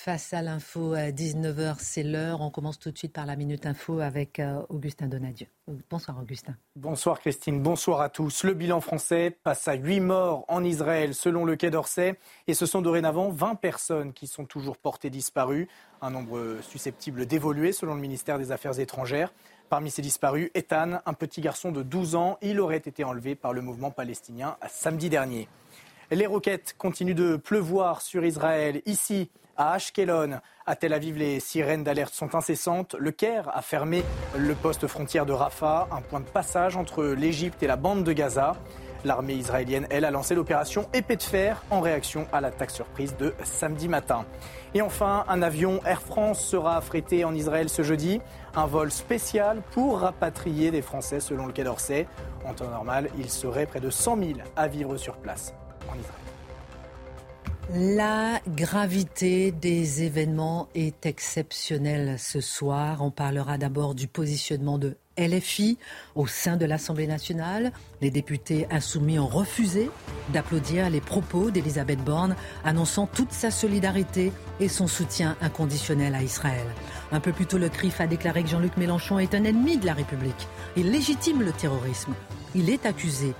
[0.00, 2.40] Face à l'info, 19h, c'est l'heure.
[2.40, 5.48] On commence tout de suite par la Minute Info avec euh, Augustin Donadieu.
[5.90, 6.54] Bonsoir Augustin.
[6.76, 8.44] Bonsoir Christine, bonsoir à tous.
[8.44, 12.16] Le bilan français passe à 8 morts en Israël selon le Quai d'Orsay
[12.46, 15.66] et ce sont dorénavant 20 personnes qui sont toujours portées disparues,
[16.00, 19.32] un nombre susceptible d'évoluer selon le ministère des Affaires étrangères.
[19.68, 23.52] Parmi ces disparus, Ethan, un petit garçon de 12 ans, il aurait été enlevé par
[23.52, 25.48] le mouvement palestinien samedi dernier.
[26.12, 28.80] Les roquettes continuent de pleuvoir sur Israël.
[28.86, 32.94] Ici, à Ashkelon, à Tel Aviv, les sirènes d'alerte sont incessantes.
[32.98, 34.04] Le Caire a fermé
[34.36, 38.12] le poste frontière de Rafah, un point de passage entre l'Égypte et la bande de
[38.12, 38.54] Gaza.
[39.04, 43.34] L'armée israélienne, elle, a lancé l'opération Épée de fer en réaction à l'attaque surprise de
[43.44, 44.24] samedi matin.
[44.74, 48.20] Et enfin, un avion Air France sera affrété en Israël ce jeudi.
[48.54, 52.06] Un vol spécial pour rapatrier des Français selon le Quai d'Orsay.
[52.44, 55.54] En temps normal, il serait près de 100 000 à vivre sur place
[55.90, 56.27] en Israël.
[57.74, 63.02] La gravité des événements est exceptionnelle ce soir.
[63.02, 65.76] On parlera d'abord du positionnement de LFI
[66.14, 67.72] au sein de l'Assemblée nationale.
[68.00, 69.90] Les députés insoumis ont refusé
[70.32, 76.66] d'applaudir les propos d'Elisabeth Borne annonçant toute sa solidarité et son soutien inconditionnel à Israël.
[77.12, 79.84] Un peu plus tôt, le CRIF a déclaré que Jean-Luc Mélenchon est un ennemi de
[79.84, 80.48] la République.
[80.74, 82.14] Il légitime le terrorisme.
[82.54, 83.34] Il est accusé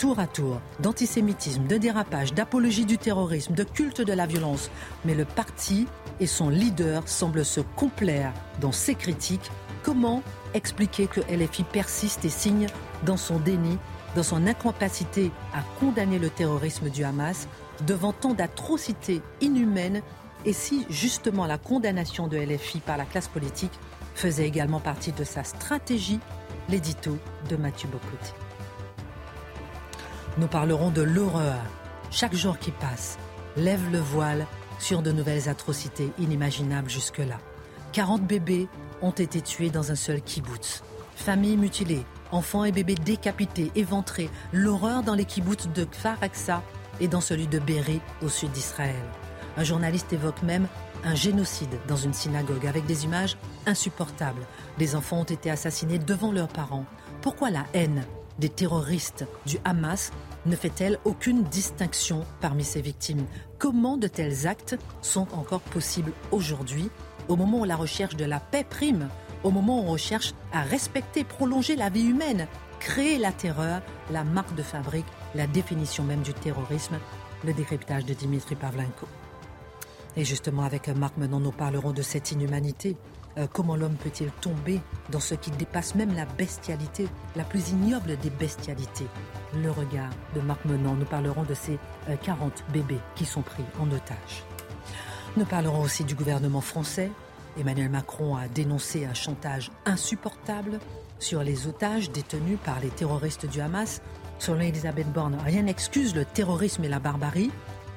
[0.00, 4.70] tour à tour d'antisémitisme, de dérapage, d'apologie du terrorisme, de culte de la violence.
[5.04, 5.86] Mais le parti
[6.20, 9.50] et son leader semblent se complaire dans ses critiques.
[9.82, 10.22] Comment
[10.54, 12.66] expliquer que LFI persiste et signe
[13.04, 13.76] dans son déni,
[14.16, 17.46] dans son incapacité à condamner le terrorisme du Hamas
[17.86, 20.00] devant tant d'atrocités inhumaines
[20.46, 23.78] et si justement la condamnation de LFI par la classe politique
[24.14, 26.20] faisait également partie de sa stratégie,
[26.70, 27.18] l'édito
[27.50, 28.49] de Mathieu Bocoté.
[30.40, 31.60] Nous parlerons de l'horreur.
[32.10, 33.18] Chaque jour qui passe
[33.58, 34.46] lève le voile
[34.78, 37.36] sur de nouvelles atrocités inimaginables jusque-là.
[37.92, 38.66] 40 bébés
[39.02, 40.82] ont été tués dans un seul kibbutz.
[41.14, 44.30] Familles mutilées, enfants et bébés décapités, éventrés.
[44.54, 46.62] L'horreur dans les kibbutz de Kfar Aksa
[47.00, 49.04] et dans celui de Béré au sud d'Israël.
[49.58, 50.68] Un journaliste évoque même
[51.04, 53.36] un génocide dans une synagogue avec des images
[53.66, 54.46] insupportables.
[54.78, 56.86] Des enfants ont été assassinés devant leurs parents.
[57.20, 58.06] Pourquoi la haine
[58.38, 60.12] des terroristes du Hamas
[60.46, 63.26] ne fait-elle aucune distinction parmi ces victimes?
[63.58, 66.88] Comment de tels actes sont encore possibles aujourd'hui,
[67.28, 69.08] au moment où la recherche de la paix prime,
[69.44, 72.46] au moment où on recherche à respecter, prolonger la vie humaine,
[72.78, 76.98] créer la terreur, la marque de fabrique, la définition même du terrorisme,
[77.44, 79.06] le décryptage de Dimitri Pavlenko.
[80.16, 82.96] Et justement, avec Marc Menon, nous parlerons de cette inhumanité,
[83.38, 84.80] euh, comment l'homme peut-il tomber
[85.10, 89.06] dans ce qui dépasse même la bestialité, la plus ignoble des bestialités?
[89.54, 90.94] Le regard de Marc Menon.
[90.94, 91.78] Nous parlerons de ces
[92.22, 94.44] 40 euh, bébés qui sont pris en otage.
[95.36, 97.10] Nous parlerons aussi du gouvernement français.
[97.58, 100.80] Emmanuel Macron a dénoncé un chantage insupportable
[101.18, 104.02] sur les otages détenus par les terroristes du Hamas.
[104.38, 107.50] Selon Elisabeth Borne, rien n'excuse le terrorisme et la barbarie.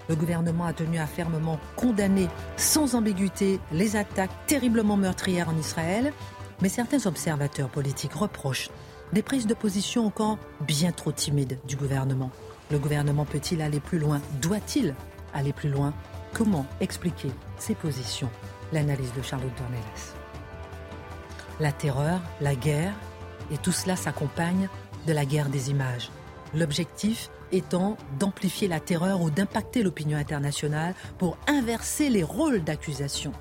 [0.10, 2.28] Le gouvernement a tenu à fermement condamner
[2.58, 6.14] sans ambiguïté les attaques terriblement meurtrières en Israël,
[6.62, 8.70] mais certains observateurs politiques reprochent
[9.12, 12.32] des prises de position encore bien trop timides du gouvernement.
[12.72, 14.22] Le gouvernement peut-il aller plus loin?
[14.42, 14.96] Doit-il
[15.34, 15.94] aller plus loin?
[16.34, 18.30] Comment expliquer ces positions?
[18.72, 20.14] L'analyse de Charlotte Dornelas.
[21.60, 22.94] La terreur, la guerre,
[23.52, 24.68] et tout cela s'accompagne
[25.06, 26.10] de la guerre des images.
[26.56, 33.32] L'objectif étant d'amplifier la terreur ou d'impacter l'opinion internationale pour inverser les rôles d'accusation.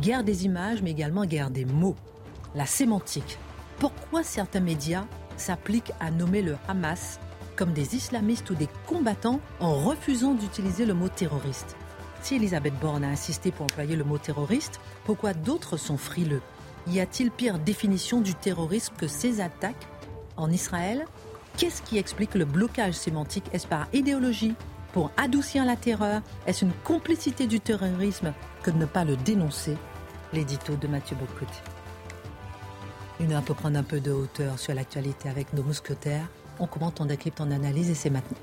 [0.00, 1.96] Guerre des images, mais également guerre des mots.
[2.54, 3.38] La sémantique.
[3.78, 5.04] Pourquoi certains médias
[5.36, 7.18] s'appliquent à nommer le Hamas
[7.56, 11.76] comme des islamistes ou des combattants en refusant d'utiliser le mot terroriste?
[12.22, 16.42] Si Elisabeth Borne a insisté pour employer le mot terroriste, pourquoi d'autres sont frileux?
[16.86, 19.86] Y a-t-il pire définition du terrorisme que ces attaques?
[20.36, 21.04] En Israël
[21.58, 23.46] Qu'est-ce qui explique le blocage sémantique?
[23.52, 24.54] Est-ce par idéologie?
[24.92, 28.32] Pour adoucir la terreur Est-ce une complicité du terrorisme
[28.62, 29.76] que de ne pas le dénoncer?
[30.32, 31.58] L'édito de Mathieu Bocoté.
[33.18, 36.28] Une heure pour prendre un peu de hauteur sur l'actualité avec nos mousquetaires.
[36.60, 38.38] On commente, on décrypte, on analyse et c'est maintenant.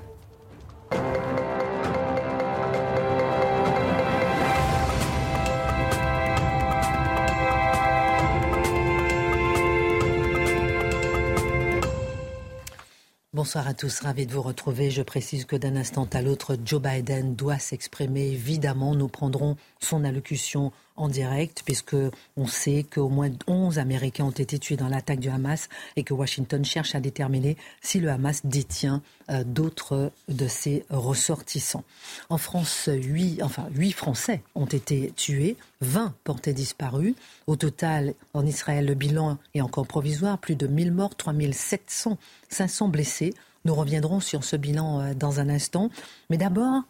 [13.46, 14.90] Bonsoir à tous, ravi de vous retrouver.
[14.90, 18.32] Je précise que d'un instant à l'autre, Joe Biden doit s'exprimer.
[18.32, 21.96] Évidemment, nous prendrons son allocution en direct, puisque
[22.36, 26.14] on sait qu'au moins 11 Américains ont été tués dans l'attaque du Hamas et que
[26.14, 31.84] Washington cherche à déterminer si le Hamas détient euh, d'autres de ses ressortissants.
[32.28, 37.14] En France, 8, enfin, 8 Français ont été tués, 20 portés disparus.
[37.46, 42.88] Au total, en Israël, le bilan est encore provisoire, plus de 1000 morts, 3700, 500
[42.88, 43.34] blessés.
[43.64, 45.90] Nous reviendrons sur ce bilan euh, dans un instant.
[46.30, 46.82] Mais d'abord,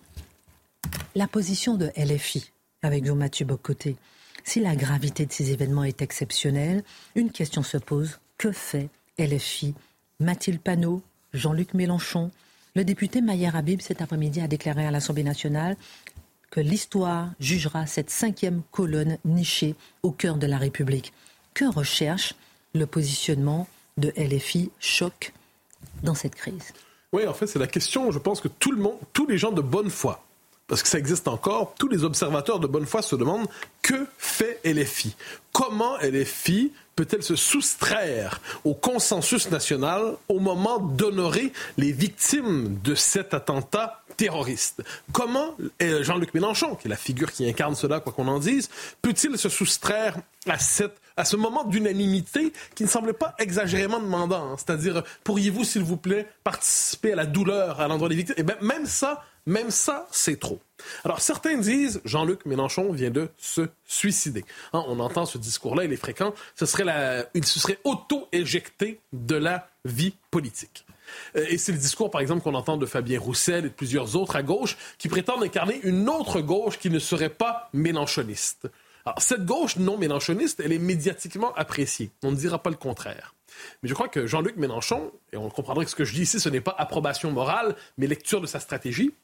[1.15, 2.53] la position de LFI
[2.87, 3.97] avec vous, Mathieu Bocoté.
[4.45, 6.85] Si la gravité de ces événements est exceptionnelle,
[7.15, 8.19] une question se pose.
[8.39, 8.89] Que fait
[9.19, 9.75] LFI
[10.21, 11.03] Mathilde Panot,
[11.33, 12.31] Jean-Luc Mélenchon
[12.75, 15.77] Le député Mayer Habib, cet après-midi, a déclaré à l'Assemblée nationale
[16.51, 21.13] que l'histoire jugera cette cinquième colonne nichée au cœur de la République.
[21.55, 22.35] Que recherche
[22.75, 23.67] le positionnement
[23.97, 25.33] de LFI Choc
[26.03, 26.73] dans cette crise?
[27.13, 29.53] Oui, en fait, c'est la question, je pense que tout le monde, tous les gens
[29.53, 30.26] de bonne foi,
[30.69, 33.49] parce que ça existe encore, tous les observateurs de bonne foi se demandent
[33.83, 35.15] que fait LFI
[35.53, 43.33] Comment LFI peut-elle se soustraire au consensus national au moment d'honorer les victimes de cet
[43.33, 44.83] attentat terroriste?
[45.13, 48.69] Comment Jean-Luc Mélenchon, qui est la figure qui incarne cela, quoi qu'on en dise,
[49.03, 50.17] peut-il se soustraire
[50.47, 54.55] à cette à ce moment d'unanimité qui ne semblait pas exagérément demandant?
[54.59, 58.35] C'est-à-dire, pourriez-vous, s'il vous plaît, participer à la douleur à l'endroit des victimes?
[58.37, 60.61] Et bien, même ça, même ça, c'est trop.
[61.05, 64.45] Alors, certains disent, Jean-Luc Mélenchon vient de se suicider.
[64.73, 66.35] Hein, on entend ce discours-là, il est fréquent.
[66.57, 67.29] Ce serait.
[67.35, 70.85] Il se serait auto-éjecté de la vie politique.
[71.37, 74.17] Euh, et c'est le discours, par exemple, qu'on entend de Fabien Roussel et de plusieurs
[74.17, 78.69] autres à gauche qui prétendent incarner une autre gauche qui ne serait pas mélenchoniste.
[79.05, 82.11] Alors, cette gauche non mélenchoniste, elle est médiatiquement appréciée.
[82.25, 83.35] On ne dira pas le contraire.
[83.83, 86.41] Mais je crois que Jean-Luc Mélenchon, et on comprendra que ce que je dis ici,
[86.41, 89.15] ce n'est pas approbation morale, mais lecture de sa stratégie,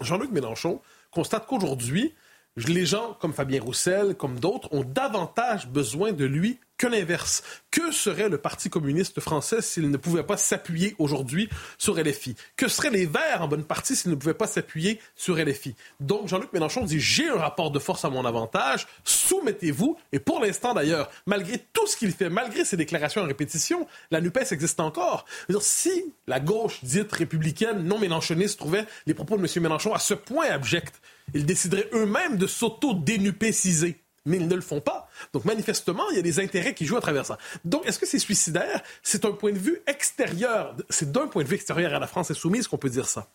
[0.00, 2.14] Jean-Luc Mélenchon constate qu'aujourd'hui,
[2.56, 7.42] les gens comme Fabien Roussel, comme d'autres, ont davantage besoin de lui que l'inverse.
[7.70, 12.36] Que serait le Parti communiste français s'il ne pouvait pas s'appuyer aujourd'hui sur LFI?
[12.56, 15.74] Que seraient les Verts en bonne partie s'ils ne pouvaient pas s'appuyer sur LFI?
[16.00, 19.96] Donc Jean-Luc Mélenchon dit j'ai un rapport de force à mon avantage, soumettez-vous.
[20.12, 24.20] Et pour l'instant d'ailleurs, malgré tout ce qu'il fait, malgré ses déclarations en répétition, la
[24.20, 25.24] NUPES existe encore.
[25.60, 29.62] Si la gauche dite républicaine, non mélenchoniste, trouvait les propos de M.
[29.62, 30.92] Mélenchon à ce point abjects,
[31.34, 35.08] ils décideraient eux-mêmes de s'auto-dénupéciser mais ils ne le font pas.
[35.32, 37.38] Donc manifestement, il y a des intérêts qui jouent à travers ça.
[37.64, 38.82] Donc est-ce que c'est suicidaire?
[39.02, 42.30] C'est un point de vue extérieur, c'est d'un point de vue extérieur à la France
[42.30, 43.30] insoumise qu'on peut dire ça.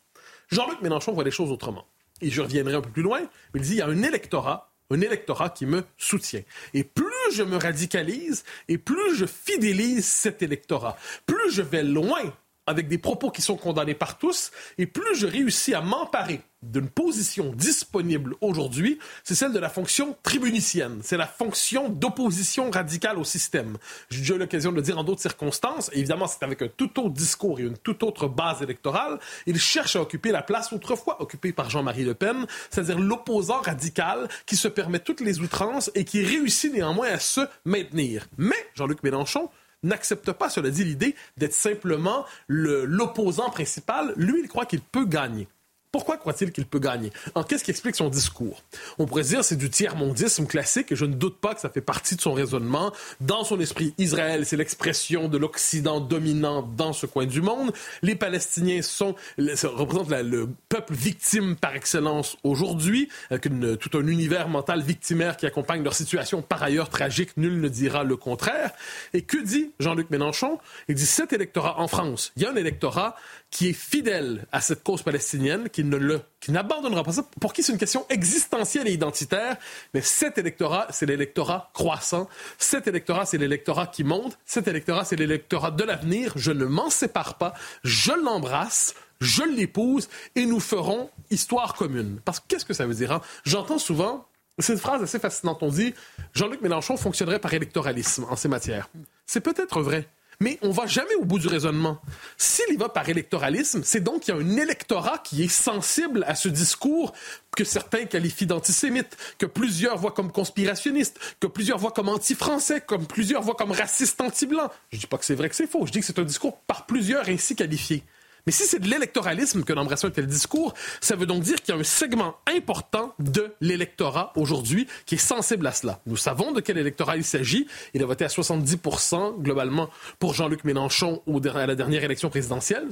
[0.51, 1.87] Jean-Luc Mélenchon voit les choses autrement.
[2.21, 3.21] Et je reviendrai un peu plus loin,
[3.55, 6.41] il dit il y a un électorat un électorat qui me soutient.
[6.73, 12.33] Et plus je me radicalise et plus je fidélise cet électorat, plus je vais loin
[12.67, 16.89] avec des propos qui sont condamnés par tous, et plus je réussis à m'emparer d'une
[16.89, 20.99] position disponible aujourd'hui, c'est celle de la fonction tribunicienne.
[21.01, 23.77] C'est la fonction d'opposition radicale au système.
[24.09, 25.89] J'ai déjà eu l'occasion de le dire en d'autres circonstances.
[25.93, 29.19] évidemment, c'est avec un tout autre discours et une toute autre base électorale.
[29.47, 34.29] Il cherche à occuper la place autrefois occupée par Jean-Marie Le Pen, c'est-à-dire l'opposant radical
[34.45, 38.27] qui se permet toutes les outrances et qui réussit néanmoins à se maintenir.
[38.37, 39.49] Mais Jean-Luc Mélenchon
[39.83, 44.13] n'accepte pas, cela dit, l'idée d'être simplement l'opposant principal.
[44.17, 45.47] Lui, il croit qu'il peut gagner.
[45.91, 47.11] Pourquoi croit-il qu'il peut gagner?
[47.49, 48.63] Qu'est-ce qui explique son discours?
[48.97, 51.81] On pourrait dire c'est du tiers-mondisme classique et je ne doute pas que ça fait
[51.81, 52.93] partie de son raisonnement.
[53.19, 57.73] Dans son esprit, Israël, c'est l'expression de l'Occident dominant dans ce coin du monde.
[58.03, 64.81] Les Palestiniens sont, représentent le peuple victime par excellence aujourd'hui, avec tout un univers mental
[64.81, 67.35] victimaire qui accompagne leur situation par ailleurs tragique.
[67.35, 68.71] Nul ne dira le contraire.
[69.13, 70.59] Et que dit Jean-Luc Mélenchon?
[70.87, 73.15] Il dit cet électorat en France, il y a un électorat
[73.51, 77.51] qui est fidèle à cette cause palestinienne, qui ne le, qui n'abandonnera pas ça, pour
[77.53, 79.57] qui c'est une question existentielle et identitaire.
[79.93, 82.29] Mais cet électorat, c'est l'électorat croissant.
[82.57, 84.39] Cet électorat, c'est l'électorat qui monte.
[84.45, 86.33] Cet électorat, c'est l'électorat de l'avenir.
[86.37, 87.53] Je ne m'en sépare pas.
[87.83, 88.95] Je l'embrasse.
[89.19, 92.19] Je l'épouse et nous ferons histoire commune.
[92.25, 93.11] Parce que qu'est-ce que ça veut dire?
[93.11, 93.21] Hein?
[93.43, 94.25] J'entends souvent
[94.57, 95.61] cette phrase assez fascinante.
[95.61, 95.93] On dit
[96.33, 98.89] Jean-Luc Mélenchon fonctionnerait par électoralisme en ces matières.
[99.27, 100.07] C'est peut-être vrai
[100.41, 102.01] mais on va jamais au bout du raisonnement.
[102.35, 106.25] S'il y va par électoralisme, c'est donc qu'il y a un électorat qui est sensible
[106.27, 107.13] à ce discours
[107.55, 113.05] que certains qualifient d'antisémite, que plusieurs voient comme conspirationniste, que plusieurs voient comme anti-français, comme
[113.05, 114.69] plusieurs voient comme raciste anti-blanc.
[114.91, 116.57] Je dis pas que c'est vrai que c'est faux, je dis que c'est un discours
[116.61, 118.03] par plusieurs ainsi qualifié.
[118.45, 121.73] Mais si c'est de l'électoralisme que d'embrasser un tel discours, ça veut donc dire qu'il
[121.73, 125.99] y a un segment important de l'électorat aujourd'hui qui est sensible à cela.
[126.05, 127.67] Nous savons de quel électorat il s'agit.
[127.93, 131.21] Il a voté à 70% globalement pour Jean-Luc Mélenchon
[131.53, 132.87] à la dernière élection présidentielle.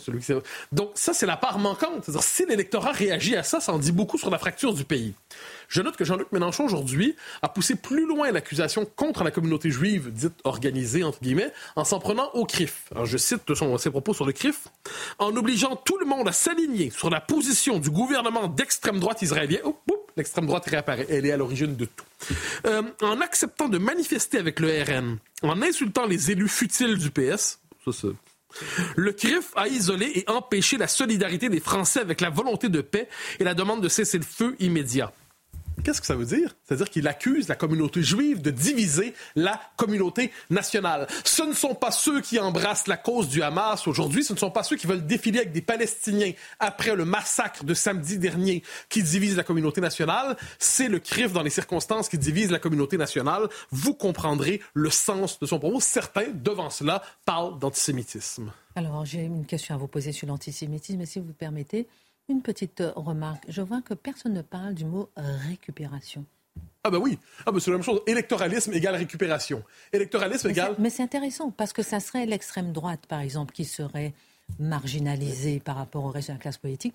[0.72, 2.10] Donc ça, c'est la part manquante.
[2.22, 5.14] Si l'électorat réagit à ça, ça en dit beaucoup sur la fracture du pays.
[5.70, 10.12] Je note que Jean-Luc Mélenchon, aujourd'hui, a poussé plus loin l'accusation contre la communauté juive,
[10.12, 12.86] dite organisée, entre guillemets, en s'en prenant au CRIF.
[12.92, 14.68] Alors, je cite son, ses propos sur le CRIF.
[15.20, 19.60] En obligeant tout le monde à s'aligner sur la position du gouvernement d'extrême droite israélien.
[20.18, 21.06] L'extrême droite réapparaît.
[21.08, 22.06] Elle est à l'origine de tout.
[22.66, 27.60] Euh, en acceptant de manifester avec le RN, en insultant les élus futiles du PS,
[27.86, 28.08] ça,
[28.96, 33.08] le CRIF a isolé et empêché la solidarité des Français avec la volonté de paix
[33.40, 35.14] et la demande de cesser le feu immédiat.
[35.84, 36.56] Qu'est-ce que ça veut dire?
[36.64, 41.08] C'est-à-dire qu'il accuse la communauté juive de diviser la communauté nationale.
[41.24, 44.52] Ce ne sont pas ceux qui embrassent la cause du Hamas aujourd'hui, ce ne sont
[44.52, 49.04] pas ceux qui veulent défiler avec des Palestiniens après le massacre de samedi dernier qui
[49.04, 50.38] divisent la communauté nationale.
[50.58, 53.48] C'est le CRIF dans les circonstances qui divise la communauté nationale.
[53.72, 55.80] Vous comprendrez le sens de son propos.
[55.80, 58.52] Certains, devant cela, parlent d'antisémitisme.
[58.76, 61.88] Alors, j'ai une question à vous poser sur l'antisémitisme, si vous permettez.
[62.30, 63.44] Une petite euh, remarque.
[63.50, 66.26] Je vois que personne ne parle du mot récupération.
[66.84, 68.02] Ah ben oui, ah ben c'est la même chose.
[68.08, 69.64] Électoralisme égale récupération.
[69.92, 70.76] Électoralisme égale...
[70.80, 74.14] Mais c'est intéressant parce que ça serait l'extrême droite, par exemple, qui serait
[74.60, 76.94] marginalisée par rapport au reste de la classe politique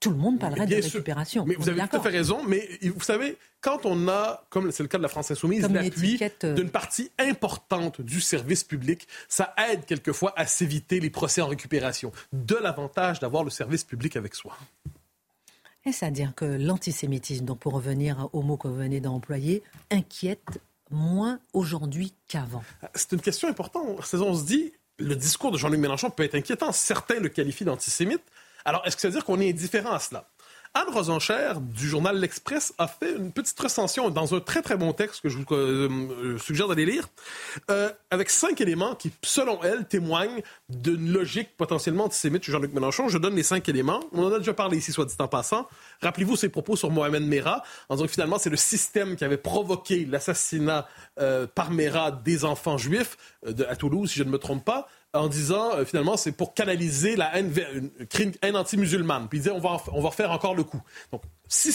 [0.00, 1.44] tout le monde parlerait de récupération.
[1.46, 2.42] Mais vous avez tout à fait raison.
[2.46, 6.20] Mais vous savez, quand on a, comme c'est le cas de la France Insoumise, l'appui
[6.44, 11.46] euh, d'une partie importante du service public, ça aide quelquefois à s'éviter les procès en
[11.46, 12.12] récupération.
[12.32, 14.56] De l'avantage d'avoir le service public avec soi.
[15.84, 20.60] Est-ce à dire que l'antisémitisme, donc pour revenir au mot que vous venez d'employer, inquiète
[20.90, 22.64] moins aujourd'hui qu'avant?
[22.94, 23.86] C'est une question importante.
[23.88, 26.72] On se dit, le discours de Jean-Luc Mélenchon peut être inquiétant.
[26.72, 28.22] Certains le qualifient d'antisémite.
[28.66, 30.26] Alors, est-ce que ça veut dire qu'on est indifférent à cela?
[30.74, 34.92] Anne Rosencher du journal L'Express a fait une petite recension dans un très très bon
[34.92, 37.08] texte que je vous euh, euh, suggère d'aller lire,
[37.70, 43.08] euh, avec cinq éléments qui, selon elle, témoignent d'une logique potentiellement antisémite chez Jean-Luc Mélenchon.
[43.08, 44.00] Je donne les cinq éléments.
[44.12, 45.68] On en a déjà parlé ici, soit dit en passant.
[46.02, 49.38] Rappelez-vous ses propos sur Mohamed Merah, en disant que finalement c'est le système qui avait
[49.38, 50.88] provoqué l'assassinat
[51.54, 54.88] par Merah des enfants juifs à Toulouse, si je ne me trompe pas
[55.20, 57.52] en disant euh, finalement c'est pour canaliser la haine,
[58.54, 59.28] anti-musulmane.
[59.28, 60.80] Puis il disait on va, on va refaire encore le coup.
[61.12, 61.22] Donc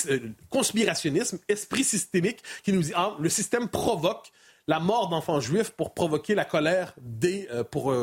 [0.10, 0.19] euh,
[0.50, 4.31] conspirationnisme, esprit systémique qui nous dit ah, le système provoque
[4.67, 7.93] la mort d'enfants juifs pour provoquer la colère des euh, pour,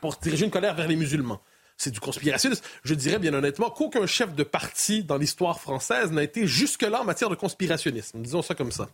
[0.00, 1.40] pour diriger une colère vers les musulmans
[1.82, 2.62] c'est du conspirationnisme.
[2.84, 7.04] Je dirais bien honnêtement qu'aucun chef de parti dans l'histoire française n'a été jusque-là en
[7.04, 8.22] matière de conspirationnisme.
[8.22, 8.88] Disons ça comme ça.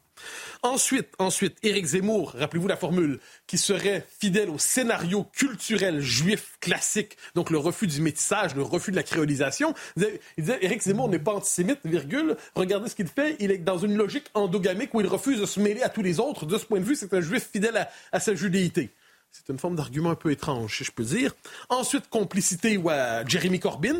[0.62, 7.18] Ensuite, ensuite, Éric Zemmour, rappelez-vous la formule, qui serait fidèle au scénario culturel juif classique,
[7.34, 9.74] donc le refus du métissage, le refus de la créolisation.
[9.96, 12.36] Il disait, Éric Zemmour n'est pas antisémite, virgule.
[12.54, 13.36] Regardez ce qu'il fait.
[13.38, 16.20] Il est dans une logique endogamique où il refuse de se mêler à tous les
[16.20, 16.46] autres.
[16.46, 18.90] De ce point de vue, c'est un juif fidèle à, à sa judéité.
[19.30, 21.34] C'est une forme d'argument un peu étrange, si je peux dire.
[21.68, 22.90] Ensuite, complicité ou
[23.26, 23.96] Jeremy Corbyn,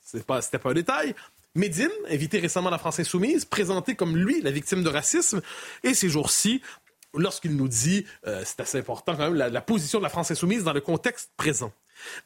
[0.00, 1.14] c'était pas, pas un détail.
[1.54, 5.42] Médine, invité récemment à la France Insoumise, présenté comme lui la victime de racisme.
[5.82, 6.62] Et ces jours-ci,
[7.14, 10.64] lorsqu'il nous dit, euh, c'est assez important quand même, la, position de la France Insoumise
[10.64, 11.72] dans le contexte présent.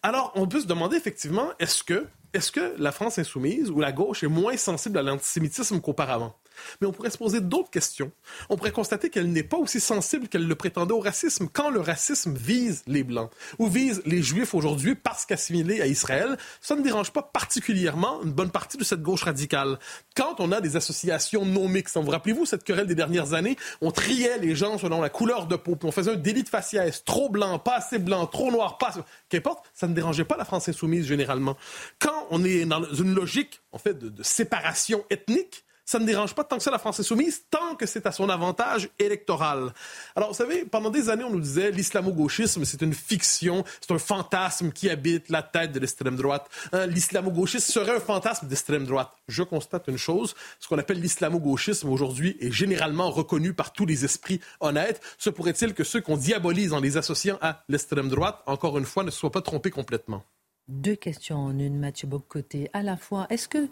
[0.02, 2.06] Alors, on peut se demander effectivement, est-ce que,
[2.52, 6.38] que la France Insoumise ou la gauche est moins sensible à l'antisémitisme qu'auparavant?
[6.80, 8.12] Mais on pourrait se poser d'autres questions.
[8.48, 11.48] On pourrait constater qu'elle n'est pas aussi sensible qu'elle le prétendait au racisme.
[11.52, 16.36] Quand le racisme vise les Blancs ou vise les Juifs aujourd'hui parce qu'assimilés à Israël,
[16.60, 19.78] ça ne dérange pas particulièrement une bonne partie de cette gauche radicale.
[20.14, 23.90] Quand on a des associations non mixtes, vous rappelez-vous cette querelle des dernières années, on
[23.90, 27.04] triait les gens selon la couleur de peau, puis on faisait un délit de faciès,
[27.04, 28.94] trop blanc, pas assez blanc, trop noir, pas...
[29.28, 31.56] Qu'importe, ça ne dérangeait pas la France insoumise généralement.
[31.98, 36.44] Quand on est dans une logique, en fait, de séparation ethnique, ça ne dérange pas
[36.44, 39.72] tant que ça la France insoumise, tant que c'est à son avantage électoral.
[40.16, 43.98] Alors, vous savez, pendant des années, on nous disait l'islamo-gauchisme, c'est une fiction, c'est un
[43.98, 46.50] fantasme qui habite la tête de l'extrême droite.
[46.72, 49.12] Hein, l'islamo-gauchisme serait un fantasme d'extrême droite.
[49.28, 54.04] Je constate une chose, ce qu'on appelle l'islamo-gauchisme aujourd'hui est généralement reconnu par tous les
[54.04, 55.00] esprits honnêtes.
[55.18, 59.04] Se pourrait-il que ceux qu'on diabolise en les associant à l'extrême droite, encore une fois,
[59.04, 60.24] ne soient pas trompés complètement?
[60.66, 62.70] Deux questions en une, Mathieu Bocoté.
[62.72, 63.68] À la fois, est-ce que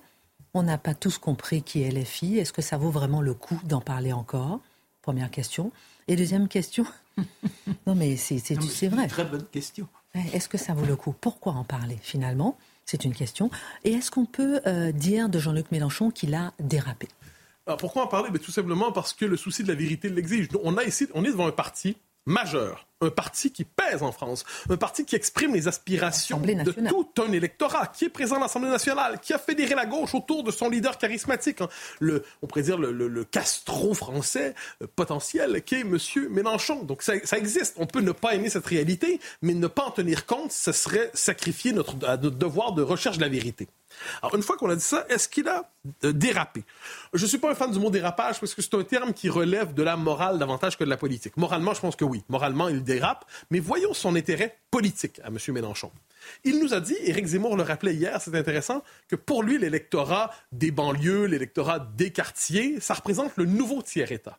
[0.55, 2.39] on n'a pas tous compris qui est LFI.
[2.39, 4.61] Est-ce que ça vaut vraiment le coup d'en parler encore?
[5.03, 5.73] Première question.
[6.09, 6.87] Et deuxième question.
[7.87, 8.39] non, mais c'est
[8.89, 9.03] vrai.
[9.03, 9.87] Une très bonne question.
[10.33, 11.15] Est-ce que ça vaut le coup?
[11.21, 12.57] Pourquoi en parler finalement?
[12.87, 13.51] C'est une question.
[13.83, 17.09] Et est-ce qu'on peut euh, dire de Jean-Luc Mélenchon qu'il a dérapé?
[17.67, 18.29] Alors pourquoi en parler?
[18.33, 20.49] Mais Tout simplement parce que le souci de la vérité l'exige.
[20.63, 21.97] On, a ici, on est devant un parti
[22.27, 27.23] majeur un parti qui pèse en France, un parti qui exprime les aspirations de tout
[27.23, 30.51] un électorat, qui est présent à l'Assemblée nationale, qui a fédéré la gauche autour de
[30.51, 31.69] son leader charismatique, hein.
[32.01, 35.99] le, on pourrait dire le, Castro français euh, potentiel, qui est M.
[36.31, 36.83] Mélenchon.
[36.83, 37.75] Donc ça, existe.
[37.79, 41.11] On peut ne pas aimer cette réalité, mais ne pas en tenir compte, ce serait
[41.15, 43.69] sacrifier notre, notre devoir de recherche de la vérité.
[44.23, 45.71] Alors, une fois qu'on a dit ça, est-ce qu'il a
[46.05, 46.65] euh, dérapé?
[47.13, 49.29] Je ne suis pas un fan du mot dérapage parce que c'est un terme qui
[49.29, 51.37] relève de la morale davantage que de la politique.
[51.37, 52.23] Moralement, je pense que oui.
[52.29, 53.25] Moralement, il dérape.
[53.51, 55.39] Mais voyons son intérêt politique à M.
[55.49, 55.91] Mélenchon.
[56.45, 60.31] Il nous a dit, Éric Zemmour le rappelait hier, c'est intéressant, que pour lui, l'électorat
[60.53, 64.39] des banlieues, l'électorat des quartiers, ça représente le nouveau tiers-État.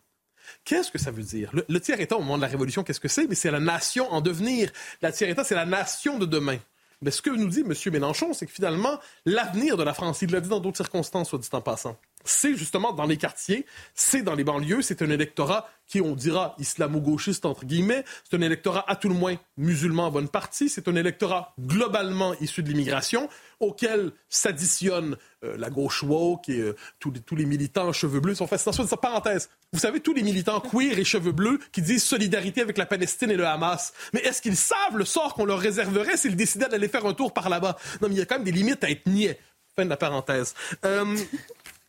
[0.63, 1.51] Qu'est-ce que ça veut dire?
[1.67, 3.27] Le, tiers-État, au moment de la Révolution, qu'est-ce que c'est?
[3.27, 4.71] Mais c'est la nation en devenir.
[5.01, 6.57] La tiers-État, c'est la nation de demain.
[7.01, 7.73] Mais ce que nous dit M.
[7.91, 11.39] Mélenchon, c'est que finalement, l'avenir de la France, il l'a dit dans d'autres circonstances, soit
[11.39, 15.69] dit en passant, c'est justement dans les quartiers, c'est dans les banlieues, c'est un électorat
[15.87, 20.11] qui, on dira, islamo-gauchiste, entre guillemets, c'est un électorat à tout le moins musulman en
[20.11, 26.49] bonne partie, c'est un électorat globalement issu de l'immigration, auquel s'additionne euh, la gauche woke
[26.49, 28.35] et euh, tous, les, tous, les, militants cheveux bleus.
[28.35, 29.49] Sont fait attention de sa parenthèse.
[29.73, 33.31] Vous savez, tous les militants queer et cheveux bleus qui disent solidarité avec la Palestine
[33.31, 33.93] et le Hamas.
[34.13, 37.33] Mais est-ce qu'ils savent le sort qu'on leur réserverait s'ils décidaient d'aller faire un tour
[37.33, 37.77] par là-bas?
[38.01, 39.39] Non, mais il y a quand même des limites à être niais.
[39.75, 40.53] Fin de la parenthèse.
[40.85, 41.17] Euh,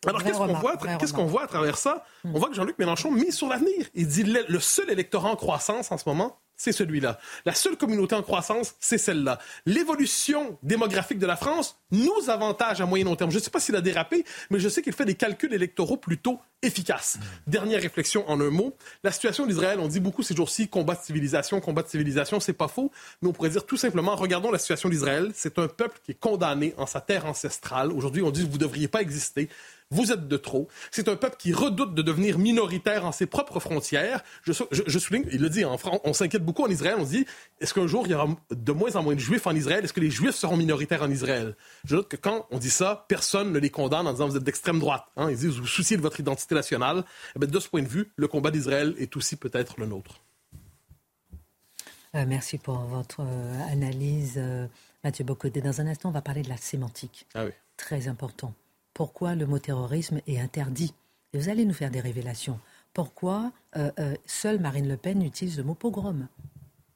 [0.07, 2.05] alors, qu'est-ce qu'on voit, qu'est-ce qu'on voit à travers ça?
[2.25, 3.87] On voit que Jean-Luc Mélenchon mise sur l'avenir.
[3.95, 7.19] Il dit le seul électorat en croissance en ce moment, c'est celui-là.
[7.45, 9.39] La seule communauté en croissance, c'est celle-là.
[9.67, 13.31] L'évolution démographique de la France nous avantage à moyen long terme.
[13.31, 15.97] Je ne sais pas s'il a dérapé, mais je sais qu'il fait des calculs électoraux
[15.97, 17.19] plutôt efficaces.
[17.47, 18.75] Dernière réflexion en un mot.
[19.05, 22.53] La situation d'Israël, on dit beaucoup ces jours-ci, combat de civilisation, combat de civilisation, c'est
[22.53, 22.91] pas faux,
[23.23, 25.31] mais on pourrait dire tout simplement, regardons la situation d'Israël.
[25.35, 27.93] C'est un peuple qui est condamné en sa terre ancestrale.
[27.93, 29.49] Aujourd'hui, on dit que vous ne devriez pas exister
[29.90, 30.69] vous êtes de trop.
[30.90, 34.23] C'est un peuple qui redoute de devenir minoritaire en ses propres frontières.
[34.43, 34.52] Je,
[34.99, 36.97] souligne, il le dit, en France, on s'inquiète beaucoup en Israël.
[36.99, 37.26] On se dit,
[37.61, 39.85] est-ce qu'un jour il y aura de moins en moins de juifs en Israël?
[39.85, 41.57] Est-ce que les juifs seront minoritaires en Israël?
[41.85, 44.45] Je note que quand on dit ça, personne ne les condamne en disant vous êtes
[44.45, 45.05] d'extrême droite.
[45.16, 45.31] Hein.
[45.31, 47.05] Ils disent vous vous souciez de votre identité nationale.
[47.40, 50.21] Eh de ce point de vue, le combat d'Israël est aussi peut-être le nôtre.
[52.17, 54.67] Euh, merci pour votre euh, analyse, euh,
[55.04, 55.61] Mathieu Bocoté.
[55.61, 57.26] Dans un instant, on va parler de la sémantique.
[57.34, 57.50] Ah oui.
[57.76, 58.54] Très important
[58.97, 60.95] pourquoi le mot terrorisme est interdit?
[61.35, 62.59] Et vous allez nous faire des révélations.
[62.95, 66.28] Pourquoi euh, euh, seule Marine Le Pen utilise le mot pogrom?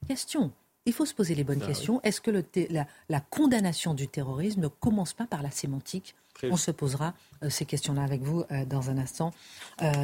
[0.07, 0.51] Question.
[0.87, 2.01] Il faut se poser les bonnes bah questions.
[2.01, 2.31] Est-ce que
[2.71, 6.15] la, condamnation du terrorisme ne commence pas par la sémantique?
[6.49, 9.31] On se posera euh, ces questions-là avec vous dans un instant.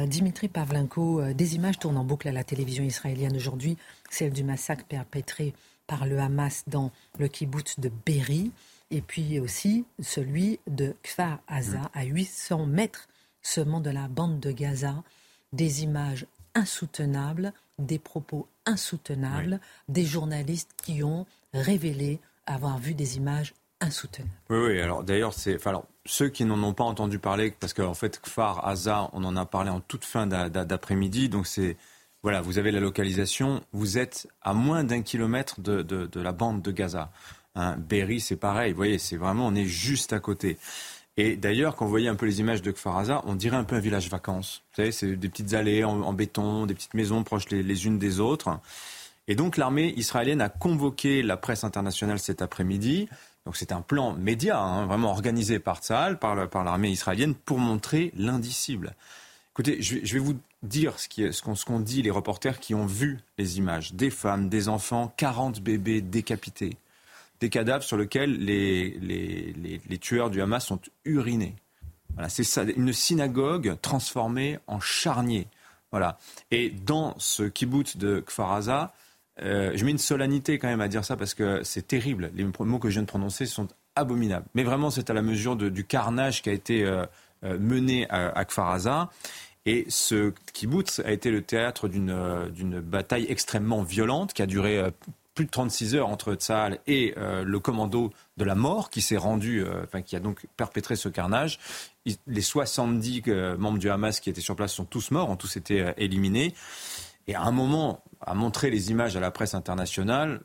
[0.06, 3.76] Dimitri Pavlenko, des images tournent en boucle à la télévision israélienne aujourd'hui,
[4.08, 5.52] celle du massacre perpétré
[5.88, 8.52] par le Hamas dans le kibbutz de Berry
[8.90, 13.08] et puis aussi celui de Kfar Aza, à 800 mètres
[13.42, 15.02] seulement de la bande de Gaza,
[15.52, 23.54] des images insoutenables, des propos insoutenables, des journalistes qui ont révélé avoir vu des images
[23.80, 24.32] insoutenables.
[24.50, 25.54] Oui, oui, alors d'ailleurs, c'est.
[25.54, 29.24] Enfin, alors, ceux qui n'en ont pas entendu parler, parce qu'en fait, Kfar Aza, on
[29.24, 31.76] en a parlé en toute fin d'après-midi, donc c'est.
[32.24, 36.62] Voilà, vous avez la localisation, vous êtes à moins d'un kilomètre de, de la bande
[36.62, 37.12] de Gaza.
[37.54, 38.72] Hein, Berry, c'est pareil.
[38.72, 40.58] Vous voyez, c'est vraiment, on est juste à côté.
[41.18, 43.74] Et d'ailleurs, quand vous voyez un peu les images de Kfaraza, on dirait un peu
[43.74, 44.62] un village vacances.
[44.70, 48.20] Vous savez, c'est des petites allées en, béton, des petites maisons proches les, unes des
[48.20, 48.60] autres.
[49.26, 53.08] Et donc, l'armée israélienne a convoqué la presse internationale cet après-midi.
[53.46, 58.12] Donc, c'est un plan média, hein, vraiment organisé par Tzal, par, l'armée israélienne, pour montrer
[58.16, 58.94] l'indicible.
[59.54, 63.58] Écoutez, je vais, vous dire ce qu'on ce dit les reporters qui ont vu les
[63.58, 63.92] images.
[63.92, 66.76] Des femmes, des enfants, 40 bébés décapités
[67.40, 68.90] des cadavres sur lesquels les,
[69.88, 71.54] les, tueurs du Hamas sont urinés.
[72.14, 75.46] Voilà, c'est ça, une synagogue transformée en charnier.
[75.90, 76.18] Voilà.
[76.50, 78.92] Et dans ce kibbutz de Kfaraza,
[79.42, 82.30] euh, je mets une solennité quand même à dire ça parce que c'est terrible.
[82.34, 84.46] Les mots que je viens de prononcer sont abominables.
[84.54, 87.06] Mais vraiment, c'est à la mesure du carnage qui a été euh,
[87.44, 89.10] euh, mené à, à Kfaraza.
[89.64, 94.82] Et ce kibbutz a été le théâtre d'une bataille extrêmement violente qui a duré
[95.38, 99.16] plus de 36 heures entre Tsahal et euh, le commando de la mort qui s'est
[99.16, 101.60] rendu, euh, enfin qui a donc perpétré ce carnage.
[102.26, 105.56] les 70 euh, membres du Hamas qui étaient sur place sont tous morts, ont tous
[105.56, 106.54] été éliminés.
[107.28, 110.40] Et à un moment, à montrer les images à la presse internationale,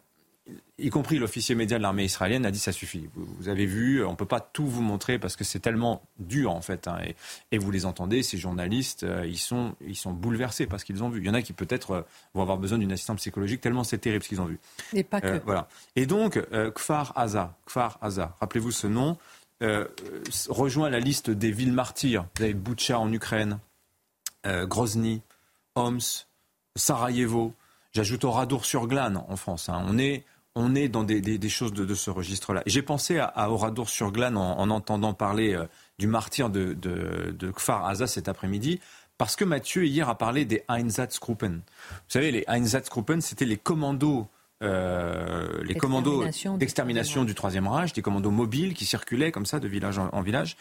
[0.78, 3.10] y compris l'officier média de l'armée israélienne, a dit ça suffit.
[3.16, 6.52] Vous, avez vu, on ne peut pas tout vous montrer parce que c'est tellement dur
[6.52, 6.88] en fait.
[6.88, 6.98] Hein,
[7.52, 11.10] et, vous les entendez, ces journalistes, euh, ils, sont, ils sont bouleversés parce qu'ils ont
[11.10, 11.22] vu.
[11.22, 12.02] Il y en a qui peut-être euh,
[12.34, 14.60] vont avoir besoin d'une assistance psychologique tellement c'est terrible ce qu'ils ont vu.
[14.94, 15.68] Et pas euh, voilà.
[15.96, 16.40] Et donc,
[16.76, 19.18] Kfar Aza, Kfar Aza, rappelez-vous ce nom,
[20.50, 22.26] rejoint la liste des villes martyrs.
[22.36, 23.60] Vous avez Butcha en Ukraine,
[24.46, 25.22] Grozny,
[25.76, 26.26] Homs,
[26.76, 27.54] Sarajevo.
[27.94, 29.70] J'ajoute Oradour-sur-Glane en France.
[29.70, 29.86] Hein.
[29.88, 32.62] On est on est dans des, choses de, ce registre-là.
[32.66, 35.66] J'ai pensé à, Oradour-sur-Glane en, entendant parler euh,
[35.98, 38.80] du martyr de, de, Kfar Aza cet après-midi,
[39.18, 41.62] parce que Mathieu hier a parlé des Einsatzgruppen.
[41.62, 44.28] Vous savez, les Einsatzgruppen, c'était les commandos
[44.62, 46.24] euh, les commandos
[46.58, 50.56] d'extermination du Troisième Reich, des commandos mobiles qui circulaient comme ça de village en, village.